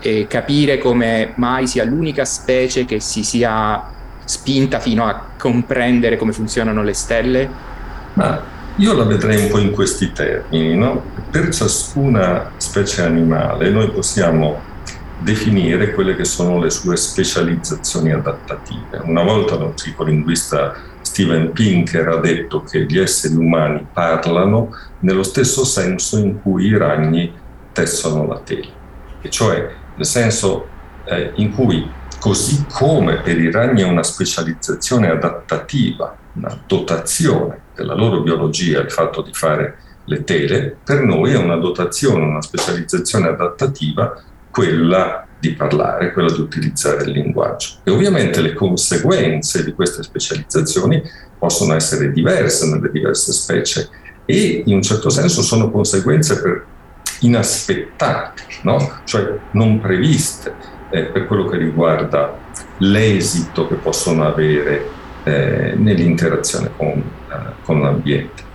e 0.00 0.26
capire 0.28 0.78
come 0.78 1.32
mai 1.36 1.66
sia 1.66 1.84
l'unica 1.84 2.24
specie 2.24 2.84
che 2.84 3.00
si 3.00 3.22
sia 3.22 3.90
spinta 4.24 4.78
fino 4.78 5.06
a 5.06 5.30
comprendere 5.36 6.16
come 6.16 6.32
funzionano 6.32 6.82
le 6.82 6.94
stelle? 6.94 7.48
Ma 8.14 8.42
io 8.76 8.94
la 8.94 9.04
vedrei 9.04 9.44
un 9.44 9.50
po' 9.50 9.58
in 9.58 9.72
questi 9.72 10.12
termini, 10.12 10.74
no? 10.74 11.02
Per 11.30 11.48
ciascuna 11.50 12.52
specie 12.56 13.02
animale 13.02 13.70
noi 13.70 13.90
possiamo 13.90 14.60
definire 15.18 15.92
quelle 15.92 16.16
che 16.16 16.24
sono 16.24 16.58
le 16.58 16.70
sue 16.70 16.96
specializzazioni 16.96 18.12
adattative. 18.12 19.02
Una 19.04 19.22
volta 19.22 19.56
lo 19.56 19.68
psicolinguista 19.70 20.74
Steven 21.00 21.52
Pinker 21.52 22.08
ha 22.08 22.16
detto 22.16 22.62
che 22.62 22.86
gli 22.86 22.98
esseri 22.98 23.34
umani 23.34 23.86
parlano 23.92 24.70
nello 25.00 25.22
stesso 25.22 25.64
senso 25.64 26.18
in 26.18 26.40
cui 26.40 26.66
i 26.66 26.76
ragni 26.76 27.32
tessono 27.72 28.26
la 28.26 28.38
tela, 28.38 28.72
e 29.20 29.28
cioè 29.28 29.70
nel 29.94 30.06
senso 30.06 30.68
eh, 31.04 31.32
in 31.36 31.52
cui 31.52 31.88
così 32.18 32.66
come 32.70 33.20
per 33.20 33.38
i 33.40 33.50
ragni 33.50 33.82
è 33.82 33.86
una 33.86 34.04
specializzazione 34.04 35.10
adattativa, 35.10 36.16
una 36.34 36.56
dotazione 36.66 37.60
della 37.74 37.94
loro 37.94 38.20
biologia 38.20 38.80
il 38.80 38.90
fatto 38.90 39.22
di 39.22 39.32
fare 39.32 39.78
le 40.04 40.24
tele, 40.24 40.76
per 40.84 41.02
noi 41.02 41.32
è 41.32 41.36
una 41.36 41.56
dotazione, 41.56 42.24
una 42.24 42.42
specializzazione 42.42 43.28
adattativa 43.28 44.20
quella 44.50 45.26
di 45.38 45.54
parlare, 45.54 46.12
quella 46.12 46.30
di 46.30 46.40
utilizzare 46.40 47.02
il 47.02 47.10
linguaggio. 47.10 47.78
E 47.82 47.90
ovviamente 47.90 48.40
le 48.40 48.52
conseguenze 48.52 49.64
di 49.64 49.72
queste 49.72 50.02
specializzazioni 50.02 51.02
possono 51.36 51.74
essere 51.74 52.12
diverse 52.12 52.68
nelle 52.68 52.90
diverse 52.90 53.32
specie 53.32 53.88
e 54.24 54.62
in 54.64 54.74
un 54.76 54.82
certo 54.82 55.08
senso 55.08 55.42
sono 55.42 55.70
conseguenze 55.70 56.40
per 56.40 56.66
inaspettate, 57.22 58.42
no? 58.62 59.00
cioè 59.04 59.38
non 59.52 59.80
previste 59.80 60.54
eh, 60.90 61.04
per 61.04 61.26
quello 61.26 61.46
che 61.46 61.56
riguarda 61.56 62.38
l'esito 62.78 63.66
che 63.66 63.74
possono 63.76 64.26
avere 64.26 64.86
eh, 65.24 65.74
nell'interazione 65.76 66.70
con, 66.76 66.88
eh, 66.88 67.52
con 67.64 67.80
l'ambiente. 67.80 68.50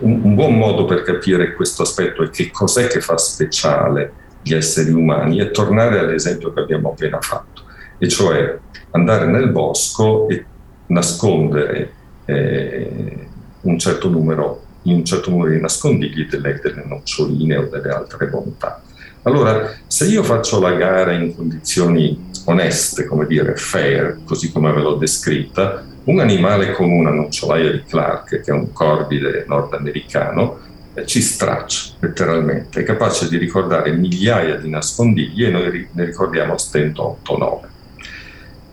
Un, 0.00 0.20
un, 0.22 0.34
buon 0.34 0.56
modo 0.56 0.84
per 0.84 1.02
capire 1.02 1.54
questo 1.54 1.82
aspetto 1.82 2.22
e 2.22 2.30
che 2.30 2.50
cos'è 2.50 2.86
che 2.86 3.00
fa 3.00 3.16
speciale 3.16 4.12
gli 4.42 4.54
esseri 4.54 4.92
umani 4.92 5.38
è 5.38 5.50
tornare 5.50 5.98
all'esempio 5.98 6.52
che 6.52 6.60
abbiamo 6.60 6.90
appena 6.90 7.18
fatto, 7.20 7.62
e 7.98 8.08
cioè 8.08 8.58
andare 8.90 9.26
nel 9.26 9.48
bosco 9.48 10.28
e 10.28 10.44
nascondere 10.88 11.92
eh, 12.26 13.28
un 13.62 13.78
certo 13.78 14.08
numero 14.08 14.65
in 14.86 14.96
un 14.96 15.04
certo 15.04 15.30
numero 15.30 15.50
di 15.50 15.60
nascondigli 15.60 16.26
delle, 16.26 16.58
delle 16.62 16.84
noccioline 16.86 17.56
o 17.56 17.64
delle 17.64 17.90
altre 17.90 18.26
bontà. 18.26 18.80
Allora, 19.22 19.74
se 19.86 20.06
io 20.06 20.22
faccio 20.22 20.60
la 20.60 20.72
gara 20.72 21.12
in 21.12 21.34
condizioni 21.34 22.30
oneste, 22.44 23.06
come 23.06 23.26
dire, 23.26 23.56
fair, 23.56 24.18
così 24.24 24.52
come 24.52 24.72
ve 24.72 24.80
l'ho 24.80 24.94
descritta, 24.94 25.84
un 26.04 26.20
animale 26.20 26.72
come 26.72 26.94
una 26.94 27.10
nocciolaia 27.10 27.72
di 27.72 27.82
Clark, 27.82 28.40
che 28.40 28.50
è 28.50 28.52
un 28.52 28.72
corbide 28.72 29.44
nordamericano, 29.48 30.60
eh, 30.94 31.04
ci 31.06 31.20
straccia 31.20 31.94
letteralmente, 31.98 32.80
è 32.80 32.84
capace 32.84 33.28
di 33.28 33.36
ricordare 33.36 33.90
migliaia 33.92 34.56
di 34.56 34.70
nascondigli 34.70 35.44
e 35.44 35.50
noi 35.50 35.88
ne 35.92 36.04
ricordiamo 36.04 36.54
a 36.54 36.58
stento 36.58 37.18
8-9. 37.24 37.58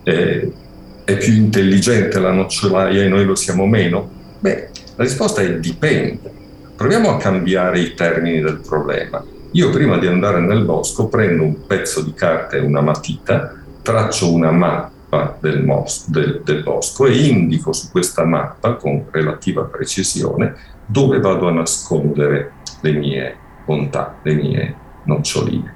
Eh, 0.04 0.52
è 1.04 1.16
più 1.16 1.32
intelligente 1.34 2.20
la 2.20 2.30
nocciolaia 2.30 3.02
e 3.02 3.08
noi 3.08 3.24
lo 3.24 3.34
siamo 3.34 3.66
meno? 3.66 4.08
Beh, 4.38 4.70
la 4.96 5.02
risposta 5.02 5.40
è 5.42 5.58
dipende. 5.58 6.32
Proviamo 6.76 7.10
a 7.10 7.16
cambiare 7.16 7.80
i 7.80 7.94
termini 7.94 8.40
del 8.40 8.60
problema. 8.60 9.24
Io 9.52 9.70
prima 9.70 9.98
di 9.98 10.06
andare 10.06 10.40
nel 10.40 10.64
bosco 10.64 11.08
prendo 11.08 11.42
un 11.42 11.66
pezzo 11.66 12.00
di 12.02 12.12
carta 12.12 12.56
e 12.56 12.60
una 12.60 12.80
matita, 12.80 13.54
traccio 13.82 14.32
una 14.32 14.50
mappa 14.50 15.36
del, 15.40 15.64
mos- 15.64 16.08
del, 16.08 16.42
del 16.44 16.62
bosco 16.62 17.06
e 17.06 17.26
indico 17.26 17.72
su 17.72 17.90
questa 17.90 18.24
mappa 18.24 18.74
con 18.74 19.04
relativa 19.10 19.62
precisione 19.62 20.54
dove 20.86 21.20
vado 21.20 21.48
a 21.48 21.52
nascondere 21.52 22.52
le 22.80 22.92
mie 22.92 23.36
bontà, 23.64 24.16
le 24.22 24.34
mie 24.34 24.74
noccioline. 25.04 25.74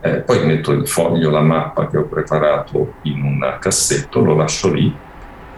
Eh, 0.00 0.18
poi 0.18 0.46
metto 0.46 0.70
il 0.72 0.86
foglio, 0.86 1.30
la 1.30 1.42
mappa 1.42 1.88
che 1.88 1.96
ho 1.96 2.04
preparato 2.04 2.94
in 3.02 3.22
un 3.22 3.56
cassetto, 3.60 4.20
lo 4.20 4.34
lascio 4.34 4.72
lì 4.72 5.06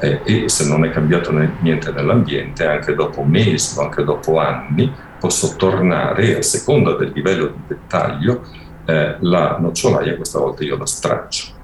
eh, 0.01 0.21
e 0.25 0.49
se 0.49 0.67
non 0.67 0.85
è 0.85 0.91
cambiato 0.91 1.31
niente 1.61 1.93
nell'ambiente, 1.93 2.67
anche 2.67 2.95
dopo 2.95 3.23
mesi 3.23 3.79
o 3.79 3.83
anche 3.83 4.03
dopo 4.03 4.39
anni, 4.39 4.93
posso 5.19 5.55
tornare 5.57 6.39
a 6.39 6.43
seconda 6.43 6.95
del 6.95 7.13
livello 7.15 7.47
di 7.49 7.61
dettaglio 7.69 8.43
eh, 8.87 9.17
la 9.21 9.59
nocciolaia, 9.61 10.17
questa 10.17 10.39
volta 10.39 10.65
io 10.65 10.77
la 10.77 10.87
straccio. 10.87 11.59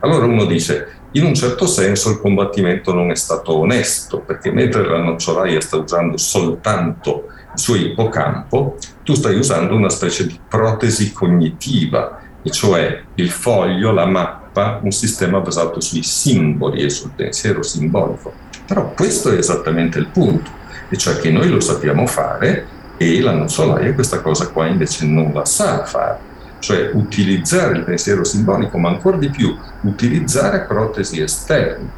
Allora 0.00 0.26
uno 0.26 0.44
dice, 0.44 1.00
in 1.12 1.24
un 1.24 1.34
certo 1.34 1.66
senso 1.66 2.10
il 2.10 2.20
combattimento 2.20 2.94
non 2.94 3.10
è 3.10 3.14
stato 3.16 3.58
onesto, 3.58 4.20
perché 4.20 4.50
mentre 4.50 4.86
la 4.86 5.02
nocciolaia 5.02 5.60
sta 5.60 5.76
usando 5.76 6.16
soltanto 6.16 7.26
il 7.52 7.58
suo 7.58 7.74
ippocampo, 7.74 8.76
tu 9.02 9.14
stai 9.14 9.36
usando 9.36 9.74
una 9.74 9.90
specie 9.90 10.26
di 10.26 10.38
protesi 10.48 11.12
cognitiva, 11.12 12.18
e 12.42 12.50
cioè 12.50 13.02
il 13.16 13.30
foglio, 13.30 13.92
la 13.92 14.06
mappa, 14.06 14.41
un 14.54 14.90
sistema 14.90 15.40
basato 15.40 15.80
sui 15.80 16.02
simboli 16.02 16.82
e 16.82 16.90
sul 16.90 17.10
pensiero 17.14 17.62
simbolico. 17.62 18.32
Però 18.66 18.92
questo 18.92 19.30
è 19.30 19.38
esattamente 19.38 19.98
il 19.98 20.06
punto, 20.06 20.50
e 20.88 20.96
cioè 20.96 21.18
che 21.18 21.30
noi 21.30 21.48
lo 21.48 21.60
sappiamo 21.60 22.06
fare 22.06 22.66
e 22.96 23.20
la 23.20 23.32
nocciolaia 23.32 23.94
questa 23.94 24.20
cosa 24.20 24.48
qua 24.48 24.66
invece 24.66 25.06
non 25.06 25.32
la 25.32 25.44
sa 25.44 25.84
fare 25.84 26.30
cioè 26.62 26.90
utilizzare 26.92 27.76
il 27.76 27.82
pensiero 27.82 28.22
simbolico, 28.22 28.78
ma 28.78 28.88
ancora 28.88 29.16
di 29.16 29.28
più 29.28 29.54
utilizzare 29.80 30.60
protesi 30.60 31.20
esterne. 31.20 31.90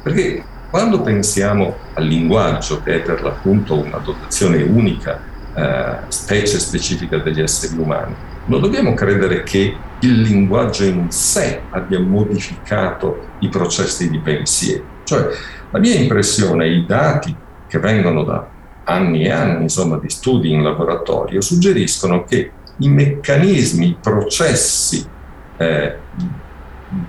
Perché 0.00 0.44
quando 0.70 1.02
pensiamo 1.02 1.76
al 1.94 2.06
linguaggio, 2.06 2.82
che 2.82 2.94
è 2.94 3.00
per 3.00 3.20
l'appunto 3.20 3.74
una 3.74 3.98
dotazione 3.98 4.62
unica, 4.62 5.20
eh, 5.54 5.96
specie 6.08 6.60
specifica 6.60 7.18
degli 7.18 7.40
esseri 7.40 7.76
umani, 7.76 8.14
non 8.46 8.60
dobbiamo 8.60 8.94
credere 8.94 9.42
che 9.42 9.76
il 10.00 10.20
linguaggio 10.20 10.84
in 10.84 11.10
sé 11.10 11.62
abbia 11.70 12.00
modificato 12.00 13.28
i 13.40 13.48
processi 13.48 14.10
di 14.10 14.18
pensiero. 14.18 14.84
Cioè, 15.04 15.28
la 15.70 15.78
mia 15.78 15.94
impressione, 15.94 16.68
i 16.68 16.84
dati 16.86 17.34
che 17.68 17.78
vengono 17.78 18.24
da 18.24 18.48
anni 18.84 19.24
e 19.24 19.30
anni 19.30 19.62
insomma, 19.62 19.96
di 19.98 20.10
studi 20.10 20.50
in 20.50 20.62
laboratorio 20.62 21.40
suggeriscono 21.40 22.24
che 22.24 22.50
i 22.78 22.88
meccanismi, 22.88 23.86
i 23.86 23.96
processi 24.00 25.06
eh, 25.56 25.96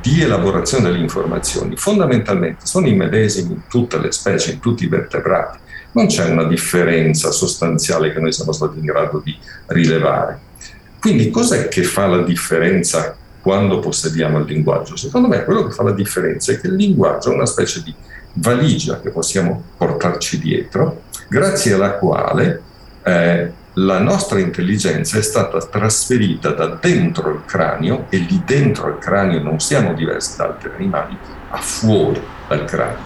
di 0.01 0.21
elaborazione 0.21 0.85
delle 0.85 0.99
informazioni 0.99 1.75
fondamentalmente 1.75 2.65
sono 2.65 2.87
i 2.87 2.95
medesimi 2.95 3.53
in 3.53 3.61
tutte 3.67 3.97
le 3.99 4.11
specie, 4.11 4.53
in 4.53 4.59
tutti 4.59 4.85
i 4.85 4.87
vertebrati. 4.87 5.59
Non 5.91 6.07
c'è 6.07 6.29
una 6.29 6.45
differenza 6.45 7.31
sostanziale 7.31 8.13
che 8.13 8.19
noi 8.19 8.31
siamo 8.31 8.51
stati 8.51 8.79
in 8.79 8.85
grado 8.85 9.21
di 9.23 9.37
rilevare. 9.67 10.39
Quindi 11.03 11.31
cos'è 11.31 11.67
che 11.67 11.83
fa 11.83 12.07
la 12.07 12.21
differenza 12.23 13.13
quando 13.41 13.79
possediamo 13.79 14.39
il 14.39 14.45
linguaggio? 14.45 14.95
Secondo 14.95 15.27
me 15.27 15.43
quello 15.43 15.67
che 15.67 15.73
fa 15.73 15.83
la 15.83 15.91
differenza 15.91 16.53
è 16.53 16.61
che 16.61 16.67
il 16.67 16.75
linguaggio 16.75 17.29
è 17.29 17.33
una 17.33 17.45
specie 17.45 17.83
di 17.83 17.93
valigia 18.35 19.01
che 19.01 19.09
possiamo 19.09 19.61
portarci 19.75 20.39
dietro, 20.39 21.01
grazie 21.27 21.73
alla 21.73 21.95
quale 21.95 22.61
eh, 23.03 23.51
la 23.73 23.99
nostra 23.99 24.39
intelligenza 24.39 25.17
è 25.17 25.21
stata 25.21 25.57
trasferita 25.57 26.51
da 26.51 26.67
dentro 26.67 27.31
il 27.31 27.41
cranio, 27.45 28.05
e 28.07 28.19
lì 28.19 28.41
dentro 28.45 28.87
il 28.87 28.97
cranio 28.97 29.41
non 29.41 29.59
siamo 29.59 29.93
diversi 29.93 30.37
da 30.37 30.45
altri 30.45 30.71
animali, 30.73 31.17
a 31.49 31.57
fuori 31.57 32.21
dal 32.47 32.63
cranio, 32.63 33.03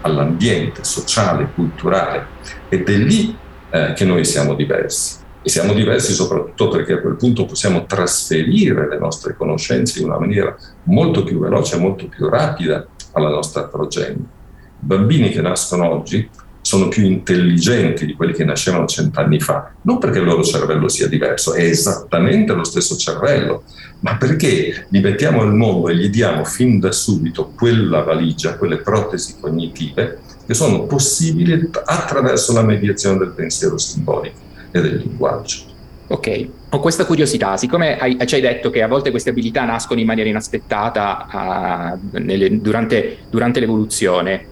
all'ambiente 0.00 0.82
sociale, 0.82 1.48
culturale, 1.54 2.26
ed 2.68 2.88
è 2.88 2.96
lì 2.96 3.38
eh, 3.70 3.92
che 3.94 4.04
noi 4.04 4.24
siamo 4.24 4.54
diversi. 4.54 5.19
E 5.42 5.48
siamo 5.48 5.72
diversi 5.72 6.12
soprattutto 6.12 6.68
perché 6.68 6.94
a 6.94 7.00
quel 7.00 7.16
punto 7.16 7.46
possiamo 7.46 7.86
trasferire 7.86 8.86
le 8.88 8.98
nostre 8.98 9.34
conoscenze 9.34 10.00
in 10.00 10.06
una 10.06 10.18
maniera 10.18 10.54
molto 10.84 11.24
più 11.24 11.38
veloce, 11.38 11.78
molto 11.78 12.08
più 12.08 12.28
rapida 12.28 12.86
alla 13.12 13.30
nostra 13.30 13.64
progenie. 13.64 14.16
I 14.16 14.86
bambini 14.86 15.30
che 15.30 15.40
nascono 15.40 15.88
oggi 15.88 16.28
sono 16.60 16.88
più 16.88 17.04
intelligenti 17.04 18.04
di 18.04 18.14
quelli 18.14 18.34
che 18.34 18.44
nascevano 18.44 18.86
cent'anni 18.86 19.40
fa, 19.40 19.72
non 19.82 19.96
perché 19.96 20.18
il 20.18 20.26
loro 20.26 20.42
cervello 20.42 20.88
sia 20.88 21.08
diverso, 21.08 21.54
è 21.54 21.64
esattamente 21.64 22.52
lo 22.52 22.64
stesso 22.64 22.96
cervello, 22.96 23.64
ma 24.00 24.18
perché 24.18 24.86
li 24.90 25.00
mettiamo 25.00 25.40
al 25.40 25.54
mondo 25.54 25.88
e 25.88 25.96
gli 25.96 26.10
diamo 26.10 26.44
fin 26.44 26.78
da 26.78 26.92
subito 26.92 27.52
quella 27.56 28.02
valigia, 28.02 28.56
quelle 28.56 28.76
protesi 28.76 29.36
cognitive 29.40 30.18
che 30.46 30.52
sono 30.52 30.84
possibili 30.84 31.70
attraverso 31.84 32.52
la 32.52 32.62
mediazione 32.62 33.18
del 33.18 33.32
pensiero 33.32 33.78
simbolico 33.78 34.49
e 34.70 34.80
del 34.80 34.96
linguaggio. 34.96 35.68
Ok, 36.08 36.48
ho 36.70 36.80
questa 36.80 37.04
curiosità, 37.04 37.56
siccome 37.56 37.96
hai, 37.96 38.16
ci 38.26 38.34
hai 38.34 38.40
detto 38.40 38.70
che 38.70 38.82
a 38.82 38.88
volte 38.88 39.10
queste 39.10 39.30
abilità 39.30 39.64
nascono 39.64 40.00
in 40.00 40.06
maniera 40.06 40.28
inaspettata 40.28 41.98
uh, 42.02 42.18
nelle, 42.18 42.60
durante, 42.60 43.18
durante 43.30 43.60
l'evoluzione, 43.60 44.46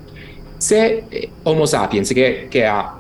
se 0.57 1.04
eh, 1.09 1.31
Homo 1.42 1.66
sapiens, 1.66 2.12
che, 2.12 2.46
che 2.48 2.64
ha 2.64 2.98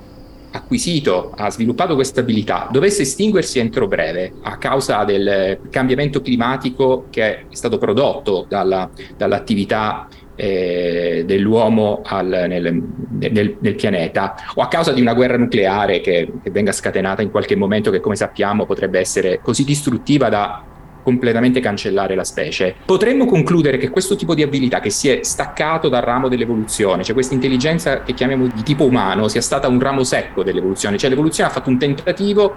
acquisito, 0.50 1.32
ha 1.36 1.50
sviluppato 1.50 1.94
questa 1.94 2.20
abilità, 2.20 2.68
dovesse 2.70 3.02
estinguersi 3.02 3.58
entro 3.58 3.86
breve 3.86 4.32
a 4.42 4.56
causa 4.56 5.04
del 5.04 5.60
cambiamento 5.70 6.20
climatico 6.20 7.06
che 7.10 7.22
è 7.22 7.44
stato 7.50 7.78
prodotto 7.78 8.46
dalla, 8.48 8.90
dall'attività 9.16 10.08
eh, 10.40 11.24
dell'uomo 11.26 12.00
al, 12.04 12.26
nel, 12.28 12.80
nel, 13.18 13.56
nel, 13.58 13.74
pianeta 13.74 14.36
o 14.54 14.62
a 14.62 14.68
causa 14.68 14.92
di 14.92 15.00
una 15.00 15.12
guerra 15.12 15.36
nucleare 15.36 16.00
che, 16.00 16.30
che 16.40 16.50
venga 16.52 16.70
scatenata 16.70 17.22
in 17.22 17.32
qualche 17.32 17.56
momento 17.56 17.90
che 17.90 17.98
come 17.98 18.14
sappiamo 18.14 18.64
potrebbe 18.64 19.00
essere 19.00 19.40
così 19.42 19.64
distruttiva 19.64 20.28
da 20.28 20.62
completamente 21.02 21.58
cancellare 21.58 22.14
la 22.14 22.22
specie. 22.22 22.74
Potremmo 22.84 23.24
concludere 23.24 23.78
che 23.78 23.88
questo 23.88 24.14
tipo 24.14 24.34
di 24.34 24.42
abilità 24.42 24.78
che 24.78 24.90
si 24.90 25.08
è 25.08 25.20
staccato 25.22 25.88
dal 25.88 26.02
ramo 26.02 26.28
dell'evoluzione, 26.28 27.02
cioè 27.02 27.14
questa 27.14 27.34
intelligenza 27.34 28.02
che 28.02 28.14
chiamiamo 28.14 28.46
di 28.46 28.62
tipo 28.62 28.84
umano, 28.84 29.26
sia 29.26 29.40
stata 29.40 29.66
un 29.66 29.80
ramo 29.80 30.04
secco 30.04 30.44
dell'evoluzione, 30.44 30.98
cioè 30.98 31.10
l'evoluzione 31.10 31.48
ha 31.48 31.52
fatto 31.52 31.68
un 31.68 31.78
tentativo 31.78 32.54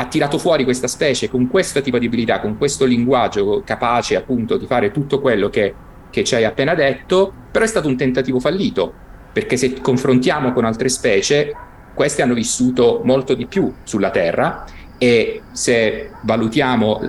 ha 0.00 0.06
tirato 0.06 0.38
fuori 0.38 0.62
questa 0.62 0.86
specie 0.86 1.28
con 1.28 1.48
questo 1.48 1.80
tipo 1.80 1.98
di 1.98 2.06
abilità, 2.06 2.38
con 2.38 2.56
questo 2.56 2.84
linguaggio 2.84 3.62
capace 3.64 4.14
appunto 4.14 4.56
di 4.56 4.66
fare 4.66 4.92
tutto 4.92 5.20
quello 5.20 5.48
che, 5.48 5.74
che 6.10 6.24
ci 6.24 6.34
hai 6.34 6.44
appena 6.44 6.74
detto, 6.74 7.32
però 7.50 7.64
è 7.64 7.68
stato 7.68 7.88
un 7.88 7.96
tentativo 7.96 8.40
fallito, 8.40 8.92
perché 9.32 9.56
se 9.56 9.80
confrontiamo 9.80 10.52
con 10.52 10.64
altre 10.64 10.88
specie, 10.88 11.54
queste 11.94 12.22
hanno 12.22 12.34
vissuto 12.34 13.00
molto 13.04 13.34
di 13.34 13.46
più 13.46 13.72
sulla 13.82 14.10
Terra 14.10 14.64
e 14.98 15.42
se 15.52 16.10
valutiamo 16.22 17.00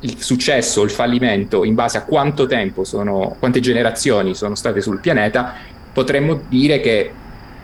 il 0.00 0.22
successo 0.22 0.80
o 0.80 0.84
il 0.84 0.90
fallimento 0.90 1.64
in 1.64 1.74
base 1.74 1.98
a 1.98 2.04
quanto 2.04 2.46
tempo 2.46 2.84
sono, 2.84 3.36
quante 3.38 3.60
generazioni 3.60 4.34
sono 4.34 4.54
state 4.54 4.80
sul 4.80 5.00
pianeta, 5.00 5.54
potremmo 5.92 6.42
dire 6.48 6.80
che 6.80 7.12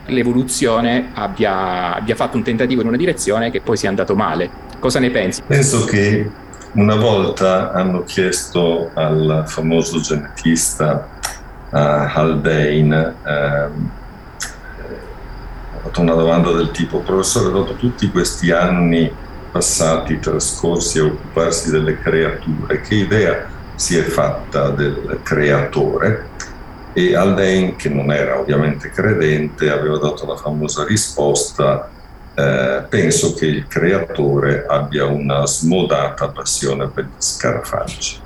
l'evoluzione 0.07 1.11
abbia, 1.13 1.95
abbia 1.95 2.15
fatto 2.15 2.37
un 2.37 2.43
tentativo 2.43 2.81
in 2.81 2.87
una 2.87 2.97
direzione 2.97 3.51
che 3.51 3.61
poi 3.61 3.77
sia 3.77 3.89
andato 3.89 4.15
male. 4.15 4.49
Cosa 4.79 4.99
ne 4.99 5.09
pensi? 5.09 5.41
Penso 5.47 5.85
che 5.85 6.29
una 6.75 6.95
volta 6.95 7.71
hanno 7.71 8.03
chiesto 8.03 8.91
al 8.93 9.43
famoso 9.47 9.99
genetista 9.99 11.07
uh, 11.69 11.77
Haldane, 11.77 13.15
uh, 13.23 13.27
ha 13.27 13.69
fatto 15.83 16.01
una 16.01 16.15
domanda 16.15 16.51
del 16.51 16.71
tipo, 16.71 16.99
professore, 16.99 17.51
dopo 17.51 17.75
tutti 17.75 18.09
questi 18.09 18.51
anni 18.51 19.11
passati 19.51 20.19
trascorsi 20.19 20.99
a 20.99 21.05
occuparsi 21.05 21.71
delle 21.71 21.97
creature, 21.97 22.81
che 22.81 22.95
idea 22.95 23.45
si 23.75 23.97
è 23.97 24.01
fatta 24.01 24.69
del 24.69 25.19
creatore? 25.23 26.33
E 26.91 27.15
Aldain, 27.15 27.75
che 27.75 27.89
non 27.89 28.11
era 28.11 28.39
ovviamente 28.39 28.89
credente, 28.89 29.69
aveva 29.69 29.97
dato 29.97 30.25
la 30.25 30.35
famosa 30.35 30.85
risposta 30.85 31.89
eh, 32.35 32.85
penso 32.89 33.33
che 33.33 33.45
il 33.45 33.67
creatore 33.67 34.65
abbia 34.67 35.05
una 35.05 35.45
smodata 35.47 36.27
passione 36.29 36.89
per 36.89 37.05
gli 37.05 37.21
scarafaggi. 37.21 38.19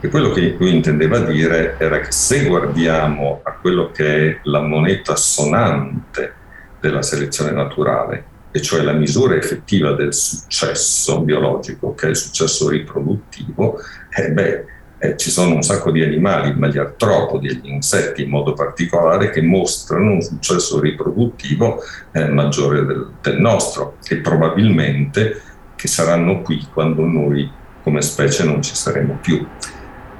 E 0.00 0.08
quello 0.08 0.30
che 0.30 0.56
lui 0.58 0.74
intendeva 0.74 1.20
dire 1.20 1.76
era 1.78 2.00
che 2.00 2.12
se 2.12 2.44
guardiamo 2.44 3.40
a 3.42 3.52
quello 3.52 3.90
che 3.90 4.30
è 4.30 4.40
la 4.44 4.60
moneta 4.60 5.16
sonante 5.16 6.34
della 6.80 7.02
selezione 7.02 7.52
naturale, 7.52 8.24
e 8.50 8.60
cioè 8.60 8.82
la 8.82 8.92
misura 8.92 9.36
effettiva 9.36 9.92
del 9.92 10.12
successo 10.12 11.20
biologico, 11.20 11.94
che 11.94 12.06
è 12.06 12.08
il 12.10 12.16
successo 12.16 12.68
riproduttivo, 12.68 13.78
eh 14.10 14.30
beh, 14.30 14.64
eh, 14.98 15.16
ci 15.16 15.30
sono 15.30 15.54
un 15.54 15.62
sacco 15.62 15.90
di 15.90 16.02
animali, 16.02 16.54
ma 16.54 16.68
gli 16.68 16.78
artropodi 16.78 17.48
e 17.48 17.54
gli 17.54 17.68
insetti 17.68 18.22
in 18.22 18.30
modo 18.30 18.54
particolare, 18.54 19.30
che 19.30 19.42
mostrano 19.42 20.12
un 20.12 20.22
successo 20.22 20.80
riproduttivo 20.80 21.82
eh, 22.12 22.28
maggiore 22.28 22.84
del, 22.84 23.10
del 23.20 23.38
nostro 23.38 23.96
e 24.08 24.16
probabilmente 24.16 25.42
che 25.74 25.88
saranno 25.88 26.40
qui 26.40 26.66
quando 26.72 27.04
noi 27.04 27.48
come 27.82 28.02
specie 28.02 28.44
non 28.44 28.62
ci 28.62 28.74
saremo 28.74 29.18
più. 29.20 29.46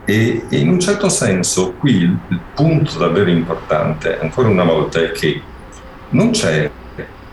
E, 0.04 0.44
e 0.48 0.58
in 0.58 0.68
un 0.68 0.78
certo 0.78 1.08
senso 1.08 1.72
qui 1.72 1.96
il, 1.96 2.18
il 2.28 2.40
punto 2.54 2.98
davvero 2.98 3.30
importante, 3.30 4.20
ancora 4.20 4.48
una 4.48 4.64
volta, 4.64 5.00
è 5.00 5.10
che 5.10 5.40
non 6.10 6.30
c'è 6.30 6.70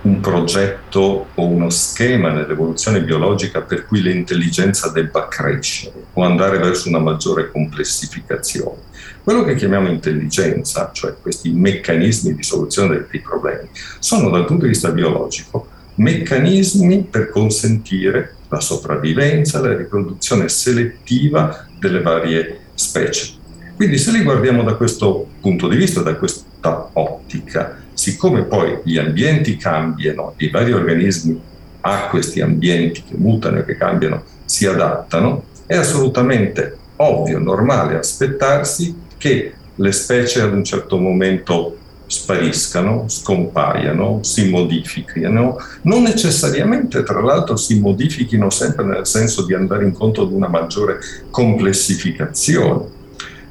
un 0.03 0.19
progetto 0.19 1.27
o 1.33 1.45
uno 1.45 1.69
schema 1.69 2.31
nell'evoluzione 2.31 3.01
biologica 3.01 3.61
per 3.61 3.85
cui 3.85 4.01
l'intelligenza 4.01 4.89
debba 4.89 5.27
crescere 5.27 5.93
o 6.13 6.23
andare 6.23 6.57
verso 6.57 6.89
una 6.89 6.99
maggiore 6.99 7.51
complessificazione. 7.51 8.91
Quello 9.23 9.43
che 9.43 9.55
chiamiamo 9.55 9.89
intelligenza, 9.89 10.91
cioè 10.93 11.15
questi 11.21 11.51
meccanismi 11.51 12.35
di 12.35 12.43
soluzione 12.43 13.05
dei 13.09 13.21
problemi, 13.21 13.69
sono 13.99 14.29
dal 14.29 14.45
punto 14.45 14.63
di 14.63 14.71
vista 14.71 14.89
biologico 14.89 15.67
meccanismi 15.95 17.03
per 17.03 17.29
consentire 17.29 18.35
la 18.49 18.59
sopravvivenza, 18.59 19.59
la 19.61 19.75
riproduzione 19.75 20.49
selettiva 20.49 21.65
delle 21.79 22.01
varie 22.01 22.59
specie. 22.73 23.33
Quindi 23.75 23.97
se 23.97 24.11
li 24.11 24.23
guardiamo 24.23 24.63
da 24.63 24.75
questo 24.75 25.27
punto 25.39 25.67
di 25.67 25.75
vista, 25.75 26.01
da 26.01 26.15
questa 26.15 26.89
ottica, 26.93 27.82
siccome 27.93 28.43
poi 28.43 28.79
gli 28.83 28.97
ambienti 28.97 29.57
cambiano, 29.57 30.33
i 30.37 30.49
vari 30.49 30.71
organismi 30.73 31.39
a 31.81 32.07
questi 32.07 32.41
ambienti 32.41 33.03
che 33.03 33.15
mutano 33.17 33.59
e 33.59 33.65
che 33.65 33.75
cambiano 33.75 34.23
si 34.45 34.65
adattano, 34.65 35.45
è 35.65 35.75
assolutamente 35.75 36.77
ovvio, 36.97 37.39
normale 37.39 37.97
aspettarsi 37.97 38.95
che 39.17 39.53
le 39.75 39.91
specie 39.91 40.41
ad 40.41 40.53
un 40.53 40.63
certo 40.63 40.97
momento 40.97 41.77
spariscano, 42.05 43.05
scompaiano, 43.07 44.19
si 44.21 44.49
modifichino, 44.49 45.57
non 45.81 46.03
necessariamente 46.03 47.01
tra 47.03 47.21
l'altro 47.21 47.55
si 47.55 47.79
modifichino 47.79 48.49
sempre 48.49 48.85
nel 48.85 49.07
senso 49.07 49.45
di 49.45 49.53
andare 49.53 49.85
incontro 49.85 50.23
ad 50.23 50.31
una 50.31 50.47
maggiore 50.47 50.99
complessificazione. 51.31 53.01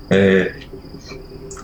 Eh, 0.06 0.54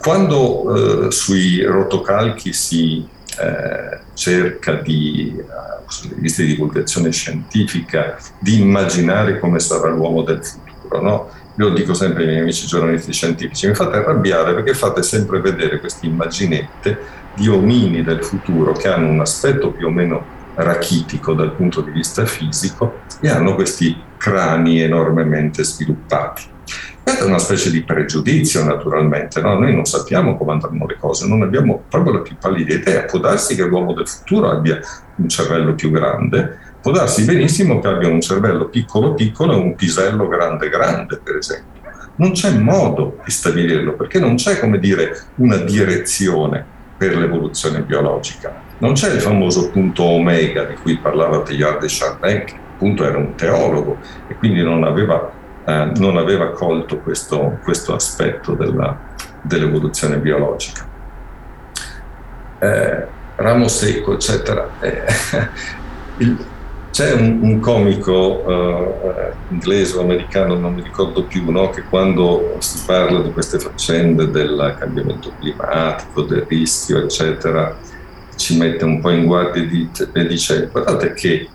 quando 0.09 1.09
eh, 1.09 1.11
sui 1.11 1.62
rotocalchi 1.62 2.55
si 2.55 3.07
eh, 3.38 3.99
cerca 4.14 4.73
di, 4.77 5.37
uh, 5.37 5.85
sulle 5.87 6.14
riviste 6.14 6.44
di 6.44 6.55
divulgazione 6.55 7.12
scientifica, 7.12 8.16
di 8.38 8.59
immaginare 8.59 9.38
come 9.38 9.59
sarà 9.59 9.90
l'uomo 9.90 10.23
del 10.23 10.42
futuro, 10.42 11.03
no? 11.03 11.31
Io 11.59 11.68
dico 11.75 11.92
sempre 11.92 12.23
ai 12.23 12.29
miei 12.31 12.40
amici 12.40 12.66
giornalisti 12.66 13.12
scientifici, 13.12 13.66
mi 13.66 13.75
fate 13.75 13.99
arrabbiare 13.99 14.55
perché 14.55 14.73
fate 14.73 15.03
sempre 15.03 15.42
vedere 15.42 15.79
queste 15.79 16.07
immaginette 16.07 16.99
di 17.35 17.47
omini 17.49 18.03
del 18.03 18.25
futuro 18.25 18.73
che 18.73 18.88
hanno 18.88 19.11
un 19.11 19.21
aspetto 19.21 19.73
più 19.73 19.88
o 19.88 19.90
meno 19.90 20.25
rachitico 20.55 21.35
dal 21.35 21.55
punto 21.55 21.83
di 21.83 21.90
vista 21.90 22.25
fisico 22.25 23.01
e 23.21 23.29
hanno 23.29 23.55
questi 23.55 23.94
crani 24.16 24.81
enormemente 24.81 25.62
sviluppati. 25.62 26.57
Questa 27.09 27.25
è 27.25 27.29
una 27.29 27.38
specie 27.38 27.71
di 27.71 27.83
pregiudizio 27.85 28.62
naturalmente, 28.64 29.40
no? 29.40 29.59
noi 29.59 29.75
non 29.75 29.87
sappiamo 29.87 30.37
come 30.37 30.53
andranno 30.53 30.85
le 30.85 30.99
cose, 31.01 31.27
non 31.27 31.40
abbiamo 31.40 31.85
proprio 31.88 32.12
la 32.12 32.18
più 32.21 32.37
pallida 32.38 32.75
idea, 32.75 33.05
può 33.05 33.18
darsi 33.18 33.57
che 33.57 33.64
l'uomo 33.64 33.94
del 33.94 34.07
futuro 34.07 34.51
abbia 34.51 34.79
un 35.14 35.27
cervello 35.27 35.75
più 35.75 35.90
grande, 35.90 36.59
può 36.83 36.92
darsi 36.92 37.25
benissimo 37.25 37.79
che 37.81 37.88
abbia 37.88 38.09
un 38.09 38.21
cervello 38.21 38.66
piccolo 38.68 39.14
piccolo 39.14 39.55
e 39.55 39.57
un 39.57 39.75
pisello 39.75 40.29
grande 40.29 40.68
grande 40.68 41.18
per 41.25 41.37
esempio. 41.37 41.81
Non 42.16 42.33
c'è 42.33 42.51
modo 42.51 43.18
di 43.25 43.31
stabilirlo 43.31 43.94
perché 43.94 44.18
non 44.18 44.35
c'è 44.35 44.59
come 44.59 44.79
dire 44.79 45.18
una 45.37 45.57
direzione 45.57 46.62
per 46.94 47.16
l'evoluzione 47.16 47.81
biologica. 47.81 48.53
Non 48.81 48.92
c'è 48.92 49.14
il 49.14 49.23
famoso 49.23 49.71
punto 49.71 50.03
omega 50.03 50.64
di 50.64 50.75
cui 50.75 50.99
parlava 50.99 51.40
Teilhard 51.40 51.81
de 51.81 51.87
Chardin, 51.88 52.44
che 52.44 52.55
appunto 52.75 53.03
era 53.03 53.16
un 53.16 53.35
teologo 53.35 53.97
e 54.29 54.35
quindi 54.35 54.62
non 54.62 54.85
aveva 54.85 55.37
eh, 55.69 55.93
non 55.97 56.17
aveva 56.17 56.53
colto 56.53 56.99
questo, 57.01 57.59
questo 57.63 57.95
aspetto 57.95 58.55
della, 58.55 58.99
dell'evoluzione 59.43 60.17
biologica. 60.17 60.89
Eh, 62.59 63.07
ramo 63.37 63.69
secco, 63.69 64.15
eccetera. 64.15 64.67
Eh, 64.81 65.05
il, 66.25 66.47
c'è 66.91 67.13
un, 67.13 67.41
un 67.43 67.61
comico 67.61 68.43
uh, 68.45 69.53
inglese 69.53 69.99
o 69.99 70.01
americano, 70.01 70.59
non 70.59 70.75
mi 70.75 70.83
ricordo 70.83 71.23
più, 71.25 71.49
no? 71.51 71.69
che 71.71 71.83
quando 71.83 72.57
si 72.61 72.83
parla 72.87 73.21
di 73.21 73.31
queste 73.31 73.59
faccende 73.59 74.31
del 74.31 74.75
cambiamento 74.79 75.31
climatico, 75.39 76.23
del 76.23 76.47
rischio, 76.49 77.03
eccetera, 77.03 77.77
ci 78.35 78.57
mette 78.57 78.85
un 78.85 79.01
po' 79.01 79.11
in 79.11 79.27
guardia 79.27 79.63
e 80.13 80.27
dice 80.27 80.69
guardate 80.73 81.13
che 81.13 81.49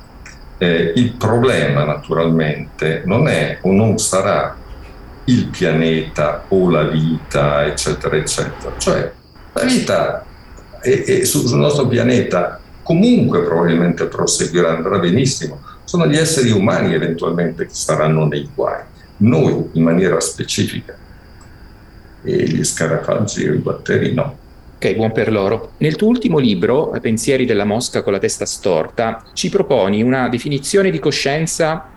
eh, 0.58 0.94
il 0.96 1.12
problema 1.14 1.84
naturalmente 1.84 3.04
non 3.06 3.28
è 3.28 3.60
o 3.62 3.72
non 3.72 3.98
sarà 3.98 4.56
il 5.26 5.48
pianeta 5.48 6.46
o 6.50 6.70
la 6.70 6.84
vita, 6.84 7.66
eccetera, 7.66 8.16
eccetera. 8.16 8.74
Cioè 8.78 9.12
la 9.54 9.64
vita 9.64 10.26
è, 10.80 11.04
è 11.04 11.24
sul, 11.24 11.58
nostro 11.58 11.88
pianeta 11.88 12.60
comunque 12.82 13.44
probabilmente 13.44 14.06
proseguirà, 14.06 14.76
andrà 14.76 15.00
benissimo. 15.00 15.62
Sono 15.84 16.08
gli 16.08 16.18
esseri 16.18 16.52
umani 16.52 16.94
eventualmente 16.94 17.66
che 17.66 17.74
saranno 17.74 18.26
nei 18.26 18.50
guai, 18.54 18.82
noi 19.18 19.70
in 19.74 19.84
maniera 19.84 20.20
specifica 20.20 20.96
e 22.24 22.44
gli 22.44 22.64
scarafaggi 22.64 23.44
e 23.44 23.54
i 23.54 23.58
batteri 23.58 24.14
no. 24.14 24.38
Ok, 24.84 24.96
buon 24.96 25.14
per 25.14 25.32
loro. 25.32 25.72
Nel 25.78 25.96
tuo 25.96 26.10
ultimo 26.10 26.40
libro, 26.40 26.94
Pensieri 27.02 27.46
della 27.46 27.64
mosca 27.64 28.04
con 28.04 28.12
la 28.12 28.20
testa 28.20 28.46
storta, 28.46 29.24
ci 29.32 29.48
proponi 29.48 30.04
una 30.04 30.28
definizione 30.28 30.92
di 30.92 31.00
coscienza 31.00 31.92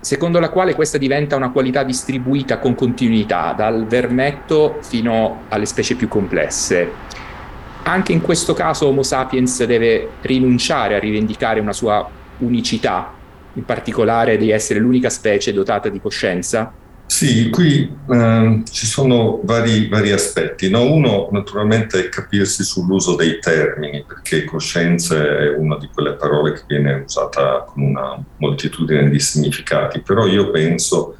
secondo 0.00 0.40
la 0.40 0.48
quale 0.48 0.74
questa 0.74 0.98
diventa 0.98 1.36
una 1.36 1.52
qualità 1.52 1.84
distribuita 1.84 2.58
con 2.58 2.74
continuità, 2.74 3.54
dal 3.56 3.86
vermetto 3.86 4.78
fino 4.80 5.42
alle 5.48 5.64
specie 5.64 5.94
più 5.94 6.08
complesse. 6.08 6.90
Anche 7.84 8.10
in 8.10 8.20
questo 8.20 8.52
caso 8.52 8.88
Homo 8.88 9.04
sapiens 9.04 9.64
deve 9.64 10.08
rinunciare 10.22 10.96
a 10.96 10.98
rivendicare 10.98 11.60
una 11.60 11.72
sua 11.72 12.04
unicità, 12.38 13.12
in 13.52 13.64
particolare 13.64 14.38
di 14.38 14.50
essere 14.50 14.80
l'unica 14.80 15.08
specie 15.08 15.52
dotata 15.52 15.88
di 15.88 16.00
coscienza? 16.00 16.82
Sì, 17.06 17.48
qui 17.50 17.88
eh, 18.10 18.62
ci 18.70 18.86
sono 18.86 19.40
vari, 19.44 19.88
vari 19.88 20.10
aspetti. 20.10 20.68
No? 20.68 20.90
Uno 20.90 21.28
naturalmente 21.30 22.00
è 22.00 22.08
capirsi 22.08 22.64
sull'uso 22.64 23.14
dei 23.14 23.38
termini, 23.38 24.04
perché 24.06 24.44
coscienza 24.44 25.16
è 25.16 25.50
una 25.50 25.76
di 25.78 25.88
quelle 25.92 26.14
parole 26.14 26.52
che 26.52 26.62
viene 26.66 27.04
usata 27.06 27.64
con 27.66 27.82
una 27.82 28.22
moltitudine 28.38 29.08
di 29.10 29.20
significati, 29.20 30.00
però 30.00 30.26
io 30.26 30.50
penso 30.50 31.16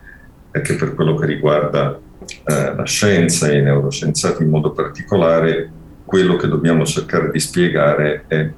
che 0.51 0.75
per 0.75 0.95
quello 0.95 1.15
che 1.17 1.27
riguarda 1.27 1.99
eh, 2.27 2.75
la 2.75 2.85
scienza 2.85 3.49
e 3.49 3.59
i 3.59 3.63
neuroscienziati 3.63 4.43
in 4.43 4.51
modo 4.51 4.73
particolare, 4.73 5.71
quello 6.05 6.37
che 6.37 6.49
dobbiamo 6.49 6.85
cercare 6.85 7.31
di 7.31 7.41
spiegare 7.41 8.25
è 8.29 8.49